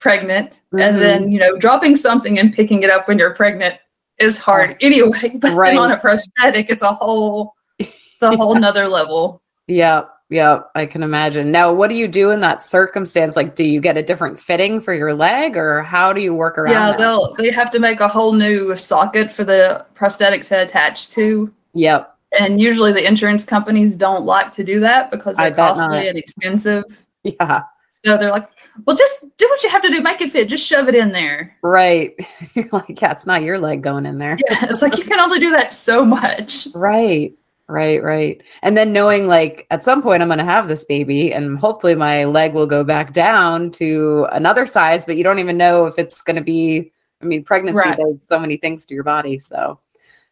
pregnant. 0.00 0.62
Mm-hmm. 0.72 0.78
And 0.78 1.02
then, 1.02 1.32
you 1.32 1.38
know, 1.38 1.56
dropping 1.56 1.96
something 1.96 2.38
and 2.38 2.52
picking 2.52 2.82
it 2.82 2.90
up 2.90 3.08
when 3.08 3.18
you're 3.18 3.34
pregnant 3.34 3.76
is 4.18 4.38
hard 4.38 4.76
anyway. 4.80 5.32
But 5.40 5.54
right. 5.54 5.76
on 5.76 5.92
a 5.92 5.96
prosthetic, 5.96 6.70
it's 6.70 6.82
a 6.82 6.92
whole 6.92 7.54
the 7.78 8.36
whole 8.36 8.54
yeah. 8.54 8.60
nother 8.60 8.88
level. 8.88 9.42
Yeah. 9.66 10.04
Yeah, 10.30 10.60
I 10.74 10.84
can 10.84 11.02
imagine. 11.02 11.50
Now, 11.50 11.72
what 11.72 11.88
do 11.88 11.94
you 11.94 12.06
do 12.06 12.30
in 12.30 12.40
that 12.40 12.62
circumstance? 12.62 13.34
Like, 13.34 13.54
do 13.54 13.64
you 13.64 13.80
get 13.80 13.96
a 13.96 14.02
different 14.02 14.38
fitting 14.38 14.80
for 14.80 14.92
your 14.92 15.14
leg, 15.14 15.56
or 15.56 15.82
how 15.82 16.12
do 16.12 16.20
you 16.20 16.34
work 16.34 16.58
around? 16.58 16.72
Yeah, 16.72 16.90
that? 16.90 16.98
they'll 16.98 17.34
they 17.36 17.50
have 17.50 17.70
to 17.70 17.78
make 17.78 18.00
a 18.00 18.08
whole 18.08 18.34
new 18.34 18.76
socket 18.76 19.32
for 19.32 19.44
the 19.44 19.86
prosthetic 19.94 20.42
to 20.42 20.62
attach 20.62 21.08
to. 21.10 21.52
Yep. 21.72 22.14
And 22.38 22.60
usually, 22.60 22.92
the 22.92 23.06
insurance 23.06 23.46
companies 23.46 23.96
don't 23.96 24.26
like 24.26 24.52
to 24.52 24.64
do 24.64 24.80
that 24.80 25.10
because 25.10 25.38
they're 25.38 25.54
costly 25.54 26.08
and 26.08 26.18
expensive. 26.18 26.84
Yeah. 27.24 27.62
So 28.04 28.18
they're 28.18 28.30
like, 28.30 28.48
"Well, 28.84 28.96
just 28.96 29.26
do 29.38 29.48
what 29.48 29.62
you 29.62 29.70
have 29.70 29.82
to 29.82 29.90
do, 29.90 30.02
make 30.02 30.20
it 30.20 30.30
fit. 30.30 30.48
Just 30.48 30.64
shove 30.64 30.88
it 30.88 30.94
in 30.94 31.10
there." 31.10 31.56
Right. 31.62 32.14
You're 32.54 32.68
like, 32.70 33.00
"Yeah, 33.00 33.12
it's 33.12 33.26
not 33.26 33.42
your 33.42 33.58
leg 33.58 33.82
going 33.82 34.04
in 34.04 34.18
there." 34.18 34.36
Yeah, 34.50 34.66
it's 34.70 34.82
like 34.82 34.98
you 34.98 35.04
can 35.04 35.20
only 35.20 35.40
do 35.40 35.50
that 35.52 35.72
so 35.72 36.04
much. 36.04 36.68
Right. 36.74 37.32
Right, 37.70 38.02
right. 38.02 38.42
And 38.62 38.78
then 38.78 38.94
knowing 38.94 39.26
like 39.26 39.66
at 39.70 39.84
some 39.84 40.00
point 40.00 40.22
I'm 40.22 40.28
going 40.28 40.38
to 40.38 40.44
have 40.44 40.68
this 40.68 40.86
baby 40.86 41.34
and 41.34 41.58
hopefully 41.58 41.94
my 41.94 42.24
leg 42.24 42.54
will 42.54 42.66
go 42.66 42.82
back 42.82 43.12
down 43.12 43.70
to 43.72 44.26
another 44.32 44.66
size, 44.66 45.04
but 45.04 45.18
you 45.18 45.24
don't 45.24 45.38
even 45.38 45.58
know 45.58 45.84
if 45.84 45.98
it's 45.98 46.22
going 46.22 46.36
to 46.36 46.42
be 46.42 46.90
I 47.20 47.26
mean 47.26 47.44
pregnancy 47.44 47.76
right. 47.76 47.98
does 47.98 48.16
so 48.24 48.38
many 48.38 48.56
things 48.56 48.86
to 48.86 48.94
your 48.94 49.04
body, 49.04 49.38
so 49.38 49.78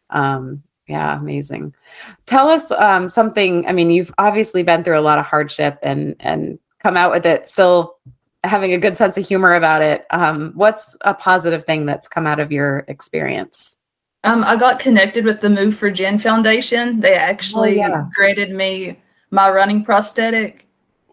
um 0.09 0.63
yeah, 0.87 1.19
amazing. 1.19 1.75
Tell 2.25 2.47
us 2.49 2.71
um 2.71 3.07
something, 3.07 3.67
I 3.67 3.71
mean 3.71 3.91
you've 3.91 4.13
obviously 4.17 4.63
been 4.63 4.83
through 4.83 4.99
a 4.99 5.01
lot 5.01 5.19
of 5.19 5.25
hardship 5.25 5.77
and 5.83 6.15
and 6.19 6.57
come 6.81 6.97
out 6.97 7.11
with 7.11 7.25
it 7.27 7.47
still 7.47 7.97
having 8.43 8.73
a 8.73 8.79
good 8.79 8.97
sense 8.97 9.15
of 9.15 9.27
humor 9.27 9.53
about 9.53 9.83
it. 9.83 10.07
Um 10.09 10.53
what's 10.55 10.97
a 11.01 11.13
positive 11.13 11.65
thing 11.65 11.85
that's 11.85 12.07
come 12.07 12.25
out 12.25 12.39
of 12.39 12.51
your 12.51 12.79
experience? 12.87 13.76
Um, 14.27 14.43
I 14.43 14.57
got 14.57 14.79
connected 14.79 15.25
with 15.25 15.41
the 15.41 15.49
Move 15.49 15.75
for 15.75 15.89
Jen 15.89 16.17
Foundation. 16.17 16.99
They 16.99 17.15
actually 17.15 17.81
oh, 17.81 17.87
yeah. 17.87 18.05
granted 18.13 18.51
me 18.51 18.99
my 19.31 19.49
running 19.49 19.83
prosthetic. 19.83 20.67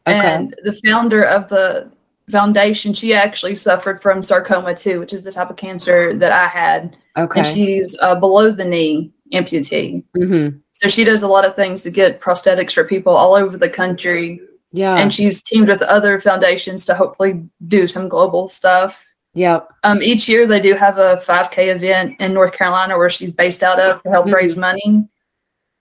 Okay. 0.07 0.19
And 0.19 0.55
the 0.65 0.73
founder 0.85 1.23
of 1.23 1.49
the 1.49 1.91
foundation, 2.31 2.93
she 2.93 3.15
actually 3.15 3.55
suffered 3.55 4.03
from 4.03 4.23
sarcoma 4.23 4.75
too, 4.75 5.01
which 5.01 5.13
is 5.13 5.23
the 5.23 5.33
type 5.33 5.51
of 5.51 5.57
cancer 5.57 6.15
that 6.15 6.33
I 6.33 6.47
had. 6.47 6.97
Okay. 7.17 7.41
And 7.41 7.47
she's 7.47 7.97
a 8.01 8.17
below 8.17 8.51
the 8.51 8.65
knee 8.65 9.13
amputee. 9.33 10.05
Mm-hmm. 10.17 10.59
So 10.73 10.89
she 10.89 11.05
does 11.05 11.23
a 11.23 11.29
lot 11.29 11.45
of 11.45 11.55
things 11.55 11.83
to 11.85 11.91
get 11.91 12.21
prosthetics 12.21 12.73
for 12.73 12.85
people 12.85 13.15
all 13.15 13.35
over 13.35 13.57
the 13.57 13.71
country. 13.71 14.41
Yeah. 14.73 14.97
And 14.97 15.15
she's 15.15 15.43
teamed 15.43 15.69
with 15.69 15.83
other 15.83 16.19
foundations 16.19 16.85
to 16.87 16.95
hopefully 16.95 17.45
do 17.67 17.87
some 17.87 18.09
global 18.09 18.49
stuff. 18.49 19.07
Yep. 19.35 19.69
Um, 19.83 20.03
each 20.03 20.29
year 20.29 20.47
they 20.47 20.61
do 20.61 20.75
have 20.75 20.99
a 20.99 21.17
5K 21.17 21.75
event 21.75 22.17
in 22.21 22.33
North 22.33 22.53
Carolina 22.53 22.97
where 22.97 23.11
she's 23.11 23.33
based 23.33 23.63
out 23.63 23.81
of 23.81 24.03
to 24.03 24.11
help 24.11 24.27
mm-hmm. 24.27 24.37
raise 24.37 24.57
money. 24.57 25.09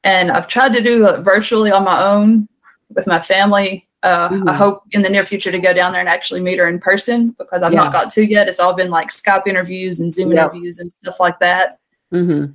And 0.03 0.31
I've 0.31 0.47
tried 0.47 0.73
to 0.73 0.81
do 0.81 1.07
it 1.07 1.21
virtually 1.21 1.71
on 1.71 1.83
my 1.83 2.03
own 2.03 2.47
with 2.89 3.07
my 3.07 3.19
family. 3.19 3.87
Uh, 4.01 4.29
mm-hmm. 4.29 4.49
I 4.49 4.53
hope 4.53 4.83
in 4.91 5.01
the 5.01 5.09
near 5.09 5.23
future 5.23 5.51
to 5.51 5.59
go 5.59 5.71
down 5.71 5.91
there 5.91 6.01
and 6.01 6.09
actually 6.09 6.41
meet 6.41 6.57
her 6.57 6.67
in 6.67 6.79
person 6.79 7.29
because 7.37 7.63
I've 7.63 7.71
yeah. 7.71 7.83
not 7.83 7.93
got 7.93 8.11
to 8.13 8.25
yet. 8.27 8.49
It's 8.49 8.59
all 8.59 8.73
been 8.73 8.91
like 8.91 9.09
Skype 9.09 9.47
interviews 9.47 10.01
and 10.01 10.13
Zoom 10.13 10.31
yep. 10.31 10.51
interviews 10.51 10.79
and 10.79 10.91
stuff 10.91 11.19
like 11.19 11.39
that. 11.39 11.79
Mm-hmm. 12.11 12.53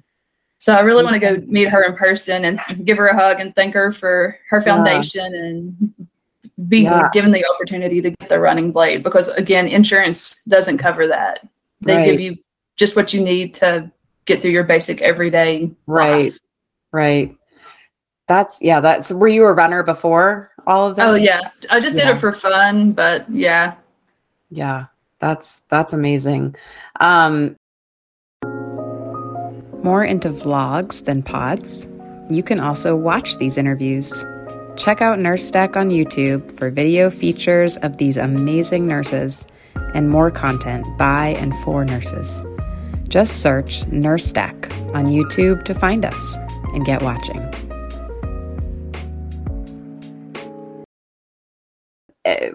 So 0.59 0.75
I 0.75 0.81
really 0.81 1.05
want 1.05 1.15
to 1.15 1.21
go 1.21 1.43
meet 1.47 1.69
her 1.69 1.85
in 1.85 1.95
person 1.95 2.45
and 2.45 2.61
give 2.85 2.99
her 2.99 3.07
a 3.07 3.17
hug 3.17 3.41
and 3.41 3.55
thank 3.55 3.75
her 3.75 3.93
for 3.93 4.37
her 4.51 4.61
foundation 4.61 5.33
yeah. 5.33 5.41
and 5.41 5.95
be 6.66 6.81
yeah. 6.81 7.09
given 7.12 7.31
the 7.31 7.44
opportunity 7.55 8.01
to 8.03 8.11
get 8.11 8.29
the 8.29 8.40
running 8.40 8.73
blade 8.73 9.03
because 9.03 9.29
again 9.29 9.68
insurance 9.68 10.42
doesn't 10.44 10.79
cover 10.79 11.07
that. 11.07 11.47
They 11.83 11.97
right. 11.97 12.05
give 12.07 12.21
you 12.21 12.37
just 12.77 12.97
what 12.97 13.12
you 13.12 13.21
need 13.23 13.55
to 13.55 13.90
get 14.25 14.42
through 14.42 14.51
your 14.51 14.64
basic 14.64 15.01
everyday 15.01 15.71
right. 15.87 16.33
life. 16.33 16.38
right. 16.92 17.37
That's 18.27 18.61
yeah 18.61 18.81
that's 18.81 19.11
were 19.11 19.29
you 19.29 19.44
a 19.44 19.53
runner 19.53 19.83
before 19.83 20.51
all 20.66 20.88
of 20.88 20.97
that 20.97 21.09
oh 21.09 21.14
yeah. 21.14 21.51
I 21.71 21.81
just 21.81 21.97
yeah. 21.97 22.07
did 22.07 22.16
it 22.16 22.21
for 22.21 22.33
fun 22.33 22.92
but 22.92 23.31
yeah. 23.31 23.75
Yeah. 24.51 24.87
That's 25.21 25.61
that's 25.68 25.92
amazing. 25.92 26.57
Um 27.01 27.57
more 29.85 30.05
into 30.05 30.31
vlogs 30.31 31.05
than 31.05 31.23
pods? 31.23 31.88
You 32.29 32.42
can 32.42 32.59
also 32.59 32.97
watch 32.97 33.37
these 33.38 33.57
interviews 33.57 34.25
Check 34.79 35.03
out 35.03 35.19
NurseDeck 35.19 35.75
on 35.75 35.91
YouTube 35.91 36.57
for 36.57 36.71
video 36.71 37.11
features 37.11 37.77
of 37.79 37.97
these 37.97 38.17
amazing 38.17 38.87
nurses 38.87 39.45
and 39.93 40.09
more 40.09 40.31
content 40.31 40.87
by 40.97 41.31
and 41.38 41.53
for 41.64 41.85
nurses. 41.85 42.45
Just 43.09 43.43
search 43.43 43.81
NurseDeck 43.87 44.95
on 44.95 45.07
YouTube 45.07 45.64
to 45.64 45.75
find 45.75 46.05
us 46.05 46.38
and 46.75 46.85
get 46.87 47.03
watching. 47.03 47.41
Eh, 52.25 52.51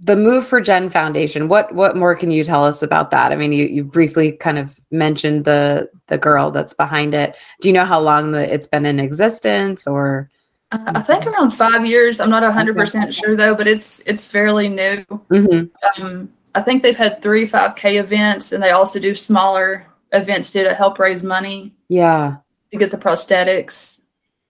the 0.00 0.16
move 0.16 0.44
for 0.44 0.60
Gen 0.60 0.90
Foundation. 0.90 1.46
What 1.46 1.72
what 1.76 1.96
more 1.96 2.16
can 2.16 2.32
you 2.32 2.42
tell 2.42 2.64
us 2.64 2.82
about 2.82 3.12
that? 3.12 3.30
I 3.30 3.36
mean, 3.36 3.52
you, 3.52 3.66
you 3.66 3.84
briefly 3.84 4.32
kind 4.32 4.58
of 4.58 4.80
mentioned 4.90 5.44
the 5.44 5.88
the 6.08 6.18
girl 6.18 6.50
that's 6.50 6.74
behind 6.74 7.14
it. 7.14 7.36
Do 7.60 7.68
you 7.68 7.72
know 7.72 7.84
how 7.84 8.00
long 8.00 8.32
the 8.32 8.52
it's 8.52 8.66
been 8.66 8.84
in 8.84 8.98
existence, 8.98 9.86
or 9.86 10.28
uh, 10.70 10.92
I 10.94 11.00
think 11.00 11.26
around 11.26 11.50
five 11.50 11.86
years. 11.86 12.20
I'm 12.20 12.30
not 12.30 12.42
hundred 12.52 12.76
percent 12.76 13.12
sure 13.14 13.36
though, 13.36 13.54
but 13.54 13.66
it's 13.66 14.00
it's 14.00 14.26
fairly 14.26 14.68
new. 14.68 15.04
Mm-hmm. 15.30 16.02
Um, 16.02 16.30
I 16.54 16.60
think 16.60 16.82
they've 16.82 16.96
had 16.96 17.22
three 17.22 17.46
5K 17.46 18.00
events, 18.00 18.52
and 18.52 18.62
they 18.62 18.70
also 18.70 18.98
do 18.98 19.14
smaller 19.14 19.86
events 20.12 20.50
to 20.52 20.74
help 20.74 20.98
raise 20.98 21.22
money. 21.22 21.74
Yeah, 21.88 22.36
to 22.72 22.78
get 22.78 22.90
the 22.90 22.98
prosthetics. 22.98 24.00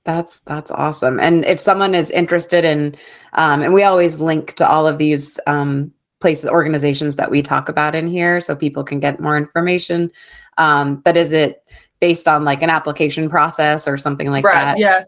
That's 0.05 0.41
that's 0.41 0.71
awesome. 0.71 1.21
And 1.21 1.45
if 1.45 1.61
someone 1.61 1.95
is 1.95 2.11
interested 2.11 2.65
in, 2.65 2.97
um, 3.35 3.63
and 3.63 3.73
we 3.73 3.85
always 3.85 4.19
link 4.19 4.55
to 4.55 4.69
all 4.69 4.89
of 4.89 4.99
these 4.99 5.39
um, 5.47 5.93
places, 6.21 6.51
organizations 6.51 7.15
that 7.17 7.31
we 7.31 7.43
talk 7.43 7.69
about 7.69 7.95
in 7.95 8.09
here, 8.09 8.41
so 8.41 8.57
people 8.57 8.83
can 8.83 8.99
get 8.99 9.21
more 9.21 9.37
information. 9.37 10.11
Um, 10.57 10.97
but 10.97 11.17
is 11.17 11.33
it 11.33 11.63
based 12.01 12.27
on 12.27 12.45
like 12.45 12.63
an 12.63 12.71
application 12.71 13.29
process 13.29 13.87
or 13.87 13.99
something 13.99 14.31
like 14.31 14.45
right, 14.45 14.55
that? 14.55 14.79
Yeah 14.79 15.05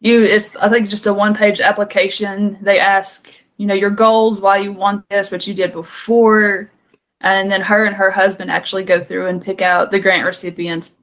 you 0.00 0.24
it's 0.24 0.56
i 0.56 0.68
think 0.68 0.88
just 0.88 1.06
a 1.06 1.14
one 1.14 1.34
page 1.34 1.60
application. 1.60 2.58
They 2.62 2.80
ask 2.80 3.32
you 3.58 3.66
know 3.66 3.74
your 3.74 3.90
goals 3.90 4.40
why 4.40 4.58
you 4.58 4.72
want 4.72 5.08
this 5.08 5.30
what 5.30 5.46
you 5.46 5.54
did 5.54 5.72
before. 5.72 6.70
And 7.22 7.52
then 7.52 7.60
her 7.60 7.84
and 7.84 7.94
her 7.94 8.10
husband 8.10 8.50
actually 8.50 8.82
go 8.82 8.98
through 8.98 9.26
and 9.26 9.42
pick 9.42 9.60
out 9.60 9.90
the 9.90 10.00
grant 10.00 10.24
recipients. 10.24 10.96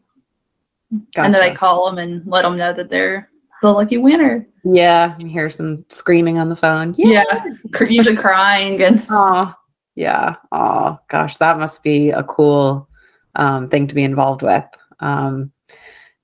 Gotcha. 1.14 1.26
and 1.26 1.34
then 1.34 1.42
they 1.42 1.54
call 1.54 1.86
them 1.86 1.98
and 1.98 2.26
let 2.26 2.44
them 2.44 2.56
know 2.56 2.72
that 2.72 2.90
they're 2.90 3.30
the 3.62 3.72
lucky 3.72 3.98
winner. 3.98 4.48
Yeah 4.64 5.16
you 5.20 5.28
hear 5.28 5.50
some 5.50 5.86
screaming 5.90 6.40
on 6.40 6.50
the 6.50 6.56
phone. 6.56 6.96
Yeah, 6.98 7.24
yeah. 7.30 7.84
Usually 7.88 8.16
crying 8.16 8.82
and 8.82 9.06
oh 9.10 9.54
yeah. 9.96 10.36
Oh 10.52 10.98
gosh 11.10 11.38
that 11.38 11.60
must 11.60 11.84
be 11.84 12.10
a 12.10 12.24
cool 12.24 12.90
um, 13.36 13.68
thing 13.68 13.88
to 13.88 13.96
be 13.96 14.04
involved 14.04 14.42
with. 14.42 14.66
Um, 15.00 15.52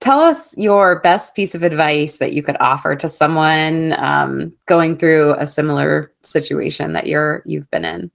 tell 0.04 0.20
us 0.20 0.56
your 0.58 1.00
best 1.00 1.34
piece 1.34 1.56
of 1.56 1.64
advice 1.64 2.18
that 2.18 2.34
you 2.34 2.44
could 2.44 2.58
offer 2.60 2.94
to 2.94 3.08
someone 3.08 3.94
um, 3.94 4.52
going 4.66 4.98
through 4.98 5.34
a 5.36 5.48
similar 5.48 6.12
situation 6.24 6.92
that 6.92 7.08
you're 7.08 7.42
you've 7.46 7.72
been 7.72 7.86
in. 7.86 8.12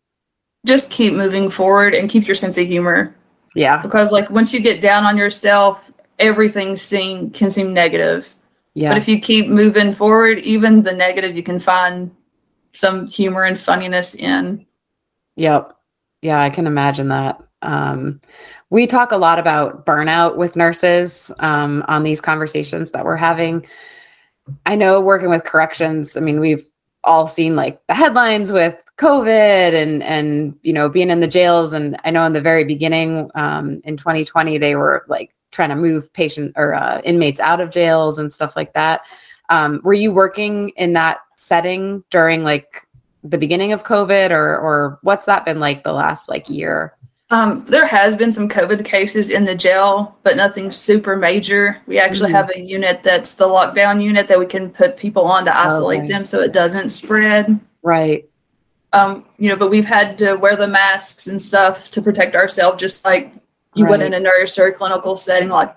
Just 0.66 0.90
keep 0.90 1.14
moving 1.14 1.48
forward 1.48 1.94
and 1.94 2.10
keep 2.10 2.26
your 2.26 2.34
sense 2.34 2.58
of 2.58 2.66
humor. 2.66 3.16
Yeah, 3.54 3.80
because 3.80 4.12
like 4.12 4.28
once 4.28 4.52
you 4.52 4.60
get 4.60 4.82
down 4.82 5.06
on 5.06 5.16
yourself, 5.16 5.90
everything 6.18 6.76
seem 6.76 7.30
can 7.30 7.50
seem 7.50 7.72
negative. 7.72 8.34
Yeah, 8.74 8.90
but 8.90 8.98
if 8.98 9.08
you 9.08 9.18
keep 9.18 9.48
moving 9.48 9.94
forward, 9.94 10.40
even 10.40 10.82
the 10.82 10.92
negative, 10.92 11.36
you 11.36 11.42
can 11.42 11.58
find 11.58 12.14
some 12.74 13.06
humor 13.06 13.44
and 13.44 13.58
funniness 13.58 14.14
in. 14.14 14.66
Yep. 15.36 15.74
Yeah, 16.20 16.38
I 16.42 16.50
can 16.50 16.66
imagine 16.66 17.08
that. 17.08 17.40
Um, 17.62 18.20
we 18.70 18.86
talk 18.86 19.12
a 19.12 19.16
lot 19.16 19.38
about 19.38 19.84
burnout 19.84 20.36
with 20.36 20.56
nurses 20.56 21.32
um, 21.40 21.84
on 21.88 22.02
these 22.02 22.20
conversations 22.20 22.92
that 22.92 23.04
we're 23.04 23.16
having. 23.16 23.66
I 24.66 24.76
know 24.76 25.00
working 25.00 25.30
with 25.30 25.44
corrections, 25.44 26.16
I 26.16 26.20
mean, 26.20 26.40
we've 26.40 26.64
all 27.04 27.26
seen 27.26 27.56
like 27.56 27.80
the 27.86 27.94
headlines 27.94 28.52
with 28.52 28.76
COVID 28.98 29.80
and 29.80 30.02
and 30.02 30.58
you 30.62 30.72
know 30.72 30.88
being 30.88 31.10
in 31.10 31.20
the 31.20 31.26
jails. 31.26 31.72
And 31.72 31.98
I 32.04 32.10
know 32.10 32.24
in 32.24 32.32
the 32.32 32.40
very 32.40 32.64
beginning 32.64 33.30
um, 33.34 33.80
in 33.84 33.96
2020 33.96 34.58
they 34.58 34.74
were 34.74 35.04
like 35.08 35.34
trying 35.50 35.70
to 35.70 35.76
move 35.76 36.12
patient 36.12 36.52
or 36.56 36.74
uh, 36.74 37.00
inmates 37.04 37.40
out 37.40 37.60
of 37.60 37.70
jails 37.70 38.18
and 38.18 38.32
stuff 38.32 38.56
like 38.56 38.74
that. 38.74 39.02
Um, 39.48 39.80
were 39.82 39.94
you 39.94 40.12
working 40.12 40.70
in 40.70 40.92
that 40.92 41.18
setting 41.36 42.04
during 42.10 42.42
like 42.42 42.86
the 43.24 43.38
beginning 43.38 43.72
of 43.72 43.84
COVID, 43.84 44.30
or 44.30 44.58
or 44.58 44.98
what's 45.02 45.26
that 45.26 45.44
been 45.44 45.60
like 45.60 45.84
the 45.84 45.92
last 45.92 46.28
like 46.28 46.48
year? 46.48 46.94
Um, 47.30 47.64
there 47.66 47.86
has 47.86 48.16
been 48.16 48.32
some 48.32 48.48
COVID 48.48 48.84
cases 48.84 49.28
in 49.28 49.44
the 49.44 49.54
jail, 49.54 50.16
but 50.22 50.36
nothing 50.36 50.70
super 50.70 51.14
major. 51.14 51.76
We 51.86 51.98
actually 51.98 52.32
mm-hmm. 52.32 52.36
have 52.36 52.50
a 52.54 52.60
unit 52.60 53.02
that's 53.02 53.34
the 53.34 53.46
lockdown 53.46 54.02
unit 54.02 54.28
that 54.28 54.38
we 54.38 54.46
can 54.46 54.70
put 54.70 54.96
people 54.96 55.24
on 55.24 55.44
to 55.44 55.56
isolate 55.56 56.00
okay. 56.00 56.08
them 56.08 56.24
so 56.24 56.40
it 56.40 56.52
doesn't 56.52 56.88
spread. 56.90 57.60
Right. 57.82 58.28
Um, 58.94 59.26
you 59.36 59.50
know, 59.50 59.56
but 59.56 59.68
we've 59.68 59.84
had 59.84 60.16
to 60.18 60.36
wear 60.36 60.56
the 60.56 60.66
masks 60.66 61.26
and 61.26 61.40
stuff 61.40 61.90
to 61.90 62.00
protect 62.00 62.34
ourselves, 62.34 62.80
just 62.80 63.04
like 63.04 63.30
you 63.74 63.84
right. 63.84 63.90
would 63.90 64.00
in 64.00 64.14
a 64.14 64.20
nurse 64.20 64.58
or 64.58 64.68
a 64.68 64.72
clinical 64.72 65.14
setting 65.14 65.50
like 65.50 65.74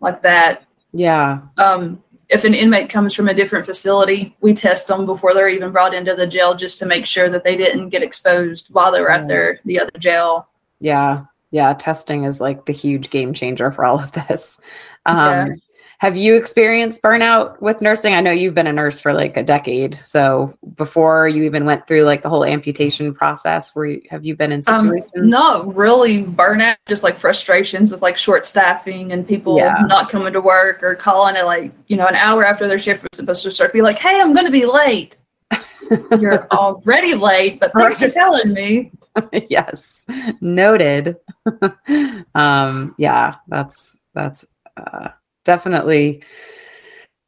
like 0.00 0.22
that. 0.22 0.64
Yeah. 0.92 1.40
Um, 1.58 2.02
if 2.30 2.44
an 2.44 2.54
inmate 2.54 2.88
comes 2.88 3.12
from 3.12 3.28
a 3.28 3.34
different 3.34 3.66
facility, 3.66 4.34
we 4.40 4.54
test 4.54 4.88
them 4.88 5.04
before 5.04 5.34
they're 5.34 5.50
even 5.50 5.70
brought 5.70 5.94
into 5.94 6.14
the 6.14 6.26
jail 6.26 6.54
just 6.54 6.78
to 6.78 6.86
make 6.86 7.04
sure 7.04 7.28
that 7.28 7.44
they 7.44 7.56
didn't 7.56 7.90
get 7.90 8.02
exposed 8.02 8.68
while 8.72 8.90
they 8.90 9.00
were 9.00 9.10
at 9.10 9.28
their 9.28 9.60
the 9.66 9.78
other 9.78 9.98
jail. 9.98 10.48
Yeah. 10.80 11.24
Yeah. 11.50 11.74
Testing 11.74 12.24
is 12.24 12.40
like 12.40 12.66
the 12.66 12.72
huge 12.72 13.10
game 13.10 13.32
changer 13.34 13.70
for 13.70 13.84
all 13.84 14.00
of 14.00 14.12
this. 14.12 14.60
Um, 15.04 15.16
yeah. 15.16 15.54
Have 15.98 16.14
you 16.14 16.36
experienced 16.36 17.00
burnout 17.00 17.58
with 17.62 17.80
nursing? 17.80 18.12
I 18.12 18.20
know 18.20 18.30
you've 18.30 18.54
been 18.54 18.66
a 18.66 18.72
nurse 18.72 19.00
for 19.00 19.14
like 19.14 19.38
a 19.38 19.42
decade. 19.42 19.98
So 20.04 20.54
before 20.74 21.26
you 21.26 21.44
even 21.44 21.64
went 21.64 21.86
through 21.86 22.02
like 22.02 22.22
the 22.22 22.28
whole 22.28 22.44
amputation 22.44 23.14
process, 23.14 23.74
where 23.74 23.86
you, 23.86 24.02
have 24.10 24.22
you 24.22 24.36
been 24.36 24.52
in 24.52 24.62
um, 24.66 24.88
situations? 24.88 25.12
Um, 25.16 25.30
not 25.30 25.74
really 25.74 26.22
burnout, 26.22 26.76
just 26.86 27.02
like 27.02 27.18
frustrations 27.18 27.90
with 27.90 28.02
like 28.02 28.18
short 28.18 28.44
staffing 28.44 29.12
and 29.12 29.26
people 29.26 29.56
yeah. 29.56 29.84
not 29.86 30.10
coming 30.10 30.34
to 30.34 30.40
work 30.40 30.82
or 30.82 30.94
calling 30.96 31.34
it 31.34 31.46
like, 31.46 31.72
you 31.86 31.96
know, 31.96 32.06
an 32.06 32.14
hour 32.14 32.44
after 32.44 32.68
their 32.68 32.78
shift 32.78 33.02
was 33.02 33.16
supposed 33.16 33.42
to 33.44 33.50
start, 33.50 33.72
be 33.72 33.80
like, 33.80 33.98
hey, 33.98 34.20
I'm 34.20 34.34
going 34.34 34.46
to 34.46 34.52
be 34.52 34.66
late. 34.66 35.16
You're 36.20 36.46
already 36.48 37.14
late, 37.14 37.58
but 37.58 37.72
thanks 37.72 38.00
for 38.00 38.10
telling 38.10 38.52
me. 38.52 38.90
yes, 39.48 40.04
noted. 40.40 41.16
um, 42.34 42.94
yeah, 42.98 43.36
that's 43.48 43.98
that's 44.14 44.46
uh, 44.76 45.08
definitely 45.44 46.22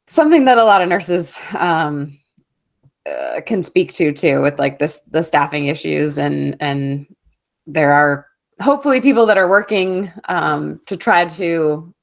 something 0.07 0.45
that 0.45 0.57
a 0.57 0.63
lot 0.63 0.81
of 0.81 0.89
nurses 0.89 1.39
um, 1.57 2.17
uh, 3.07 3.41
can 3.45 3.63
speak 3.63 3.93
to 3.93 4.11
too, 4.11 4.41
with 4.41 4.59
like 4.59 4.79
this 4.79 5.01
the 5.09 5.23
staffing 5.23 5.67
issues, 5.67 6.17
and 6.17 6.55
and 6.59 7.07
there 7.67 7.91
are 7.91 8.27
hopefully 8.61 9.01
people 9.01 9.25
that 9.25 9.37
are 9.37 9.49
working 9.49 10.11
um, 10.27 10.79
to 10.85 10.97
try 10.97 11.25
to 11.25 11.93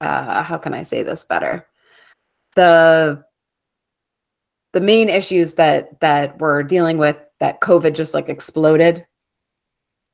uh, 0.00 0.42
how 0.42 0.58
can 0.58 0.74
I 0.74 0.82
say 0.82 1.02
this 1.02 1.24
better 1.24 1.66
the 2.56 3.22
the 4.72 4.80
main 4.80 5.08
issues 5.08 5.54
that 5.54 6.00
that 6.00 6.38
we're 6.38 6.62
dealing 6.62 6.98
with 6.98 7.18
that 7.42 7.60
COVID 7.60 7.96
just 7.96 8.14
like 8.14 8.28
exploded 8.28 9.04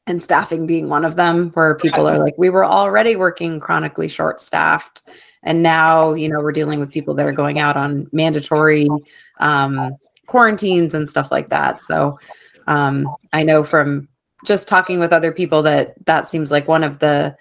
and 0.06 0.22
staffing 0.22 0.66
being 0.66 0.88
one 0.88 1.04
of 1.04 1.16
them 1.16 1.50
where 1.50 1.74
people 1.76 2.08
are 2.08 2.18
like 2.18 2.32
we 2.38 2.48
were 2.48 2.64
already 2.64 3.16
working 3.16 3.60
chronically 3.60 4.08
short 4.08 4.40
staffed 4.40 5.02
and 5.42 5.62
now 5.62 6.14
you 6.14 6.26
know 6.26 6.40
we're 6.40 6.52
dealing 6.52 6.80
with 6.80 6.90
people 6.90 7.12
that 7.12 7.26
are 7.26 7.32
going 7.32 7.58
out 7.58 7.76
on 7.76 8.08
mandatory 8.12 8.88
um, 9.40 9.94
quarantines 10.26 10.94
and 10.94 11.06
stuff 11.06 11.30
like 11.30 11.50
that. 11.50 11.82
So 11.82 12.18
um, 12.66 13.14
i 13.34 13.42
know 13.42 13.62
from 13.62 14.08
just 14.46 14.66
talking 14.66 14.98
with 14.98 15.12
other 15.12 15.30
people 15.30 15.62
that 15.64 15.94
that 16.06 16.26
seems 16.26 16.50
like 16.50 16.66
one 16.66 16.82
of 16.82 16.98
the 17.00 17.36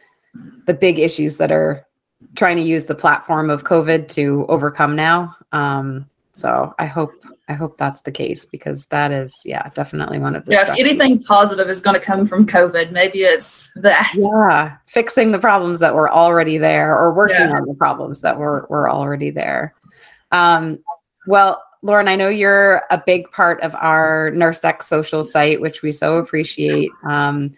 the 0.65 0.73
big 0.73 0.99
issues 0.99 1.37
that 1.37 1.49
are 1.49 1.87
trying 2.35 2.57
to 2.57 2.63
use 2.63 2.83
the 2.83 2.95
platform 2.95 3.49
of 3.49 3.63
covid 3.63 4.09
to 4.09 4.45
overcome 4.49 4.97
now. 4.97 5.33
Um, 5.53 6.09
so 6.37 6.75
I 6.77 6.85
hope 6.85 7.11
I 7.49 7.53
hope 7.53 7.77
that's 7.77 8.01
the 8.01 8.11
case 8.11 8.45
because 8.45 8.85
that 8.87 9.11
is 9.11 9.41
yeah 9.43 9.69
definitely 9.69 10.19
one 10.19 10.35
of 10.35 10.45
the 10.45 10.51
things. 10.51 10.63
yeah. 10.67 10.73
If 10.73 10.79
anything 10.79 11.23
positive 11.23 11.67
is 11.67 11.81
going 11.81 11.95
to 11.95 11.99
come 11.99 12.27
from 12.27 12.45
COVID, 12.45 12.91
maybe 12.91 13.19
it's 13.23 13.71
that. 13.77 14.11
Yeah, 14.13 14.77
fixing 14.85 15.31
the 15.31 15.39
problems 15.39 15.79
that 15.79 15.95
were 15.95 16.11
already 16.11 16.59
there 16.59 16.95
or 16.95 17.11
working 17.11 17.49
yeah. 17.49 17.55
on 17.55 17.65
the 17.65 17.73
problems 17.73 18.21
that 18.21 18.37
were 18.37 18.67
were 18.69 18.87
already 18.87 19.31
there. 19.31 19.73
Um, 20.31 20.77
well, 21.25 21.63
Lauren, 21.81 22.07
I 22.07 22.15
know 22.15 22.29
you're 22.29 22.83
a 22.91 23.01
big 23.03 23.31
part 23.31 23.59
of 23.61 23.73
our 23.73 24.29
Nurse 24.31 24.59
Deck 24.59 24.83
social 24.83 25.23
site, 25.23 25.59
which 25.59 25.81
we 25.81 25.91
so 25.91 26.17
appreciate. 26.17 26.91
Um, 27.03 27.53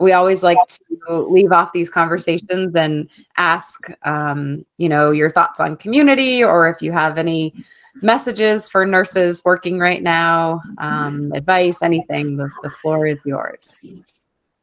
we 0.00 0.12
always 0.12 0.42
like 0.42 0.58
to 0.68 1.18
leave 1.18 1.50
off 1.50 1.72
these 1.72 1.88
conversations 1.88 2.74
and 2.76 3.08
ask, 3.36 3.88
um, 4.04 4.66
you 4.76 4.88
know, 4.88 5.10
your 5.10 5.30
thoughts 5.30 5.60
on 5.60 5.76
community 5.76 6.44
or 6.44 6.68
if 6.68 6.82
you 6.82 6.92
have 6.92 7.18
any 7.18 7.54
messages 8.02 8.68
for 8.68 8.86
nurses 8.86 9.42
working 9.44 9.78
right 9.78 10.02
now, 10.02 10.62
um, 10.78 11.32
advice, 11.34 11.82
anything, 11.82 12.36
the, 12.36 12.50
the 12.62 12.70
floor 12.70 13.06
is 13.06 13.20
yours. 13.24 13.74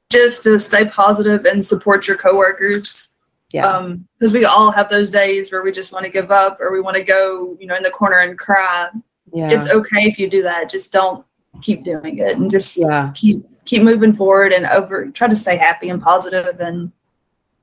Just 0.09 0.43
to 0.43 0.59
stay 0.59 0.85
positive 0.85 1.45
and 1.45 1.65
support 1.65 2.07
your 2.07 2.17
coworkers. 2.17 3.09
Yeah. 3.51 3.91
Because 4.19 4.33
um, 4.33 4.39
we 4.39 4.45
all 4.45 4.71
have 4.71 4.89
those 4.89 5.09
days 5.09 5.51
where 5.51 5.61
we 5.61 5.71
just 5.71 5.91
want 5.91 6.05
to 6.05 6.11
give 6.11 6.31
up 6.31 6.59
or 6.59 6.71
we 6.71 6.81
want 6.81 6.97
to 6.97 7.03
go, 7.03 7.57
you 7.59 7.67
know, 7.67 7.75
in 7.75 7.83
the 7.83 7.91
corner 7.91 8.19
and 8.19 8.37
cry. 8.37 8.89
Yeah. 9.33 9.51
It's 9.51 9.69
okay 9.69 10.03
if 10.07 10.19
you 10.19 10.29
do 10.29 10.41
that. 10.43 10.69
Just 10.69 10.91
don't 10.91 11.25
keep 11.61 11.83
doing 11.83 12.19
it 12.19 12.37
and 12.37 12.51
just 12.51 12.77
yeah. 12.77 13.11
keep 13.15 13.45
keep 13.65 13.81
moving 13.81 14.13
forward 14.13 14.51
and 14.51 14.65
over 14.67 15.07
try 15.07 15.27
to 15.27 15.35
stay 15.35 15.57
happy 15.57 15.89
and 15.89 16.01
positive 16.01 16.59
and 16.59 16.91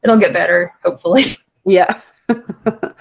it'll 0.02 0.16
get 0.16 0.32
better, 0.32 0.74
hopefully. 0.85 1.24
Yeah. 1.64 2.00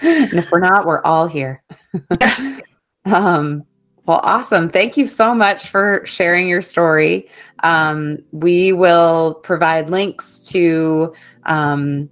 And 0.02 0.34
if 0.34 0.50
we're 0.50 0.60
not, 0.60 0.84
we're 0.84 1.02
all 1.02 1.26
here. 1.26 1.62
um, 3.04 3.64
well, 4.06 4.20
awesome. 4.24 4.68
Thank 4.68 4.96
you 4.96 5.06
so 5.06 5.34
much 5.34 5.68
for 5.68 6.04
sharing 6.04 6.48
your 6.48 6.60
story. 6.60 7.28
Um, 7.62 8.18
we 8.32 8.72
will 8.72 9.34
provide 9.34 9.90
links 9.90 10.40
to 10.48 11.14
um, 11.44 12.10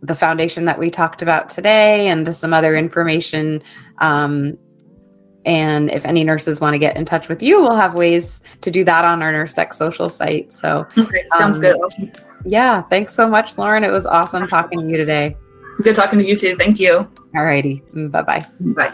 the 0.00 0.14
foundation 0.14 0.64
that 0.64 0.78
we 0.78 0.90
talked 0.90 1.20
about 1.20 1.50
today 1.50 2.08
and 2.08 2.24
to 2.24 2.32
some 2.32 2.54
other 2.54 2.76
information. 2.76 3.62
Um, 3.98 4.56
and 5.44 5.90
if 5.90 6.06
any 6.06 6.24
nurses 6.24 6.60
want 6.60 6.74
to 6.74 6.78
get 6.78 6.96
in 6.96 7.04
touch 7.04 7.28
with 7.28 7.42
you, 7.42 7.60
we'll 7.60 7.76
have 7.76 7.94
ways 7.94 8.42
to 8.62 8.70
do 8.70 8.82
that 8.84 9.04
on 9.04 9.22
our 9.22 9.32
Nurse 9.32 9.52
Deck 9.52 9.74
social 9.74 10.08
site. 10.08 10.52
So, 10.52 10.86
Great. 10.94 11.26
sounds 11.34 11.58
good. 11.58 11.76
Awesome. 11.76 12.10
Yeah. 12.44 12.82
Thanks 12.82 13.14
so 13.14 13.28
much, 13.28 13.58
Lauren. 13.58 13.84
It 13.84 13.90
was 13.90 14.06
awesome 14.06 14.46
talking 14.46 14.80
to 14.80 14.86
you 14.86 14.96
today. 14.96 15.36
Good 15.82 15.94
talking 15.94 16.18
to 16.18 16.26
you 16.26 16.36
too. 16.36 16.56
Thank 16.56 16.80
you. 16.80 17.08
All 17.36 17.44
righty. 17.44 17.82
Bye 17.94 18.22
bye. 18.22 18.46
Bye. 18.60 18.92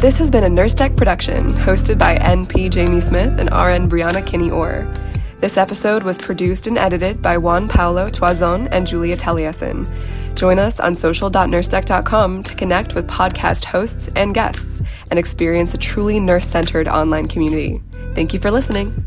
This 0.00 0.18
has 0.18 0.30
been 0.30 0.44
a 0.44 0.48
Nurse 0.48 0.74
Deck 0.74 0.94
production 0.94 1.48
hosted 1.48 1.98
by 1.98 2.16
NP 2.18 2.70
Jamie 2.70 3.00
Smith 3.00 3.40
and 3.40 3.50
RN 3.50 3.90
Breanna 3.90 4.24
Kinney 4.24 4.50
Orr. 4.50 4.86
This 5.40 5.56
episode 5.56 6.02
was 6.02 6.16
produced 6.16 6.66
and 6.66 6.78
edited 6.78 7.20
by 7.20 7.36
Juan 7.38 7.66
Paulo 7.66 8.08
Toison 8.08 8.68
and 8.68 8.86
Julia 8.86 9.16
Taliesin. 9.16 9.86
Join 10.36 10.58
us 10.58 10.78
on 10.78 10.94
social.nursedeck.com 10.94 12.42
to 12.44 12.54
connect 12.54 12.94
with 12.94 13.08
podcast 13.08 13.64
hosts 13.64 14.10
and 14.14 14.34
guests 14.34 14.82
and 15.10 15.18
experience 15.18 15.74
a 15.74 15.78
truly 15.78 16.20
nurse 16.20 16.46
centered 16.46 16.86
online 16.86 17.26
community. 17.26 17.82
Thank 18.14 18.32
you 18.32 18.38
for 18.38 18.50
listening. 18.50 19.04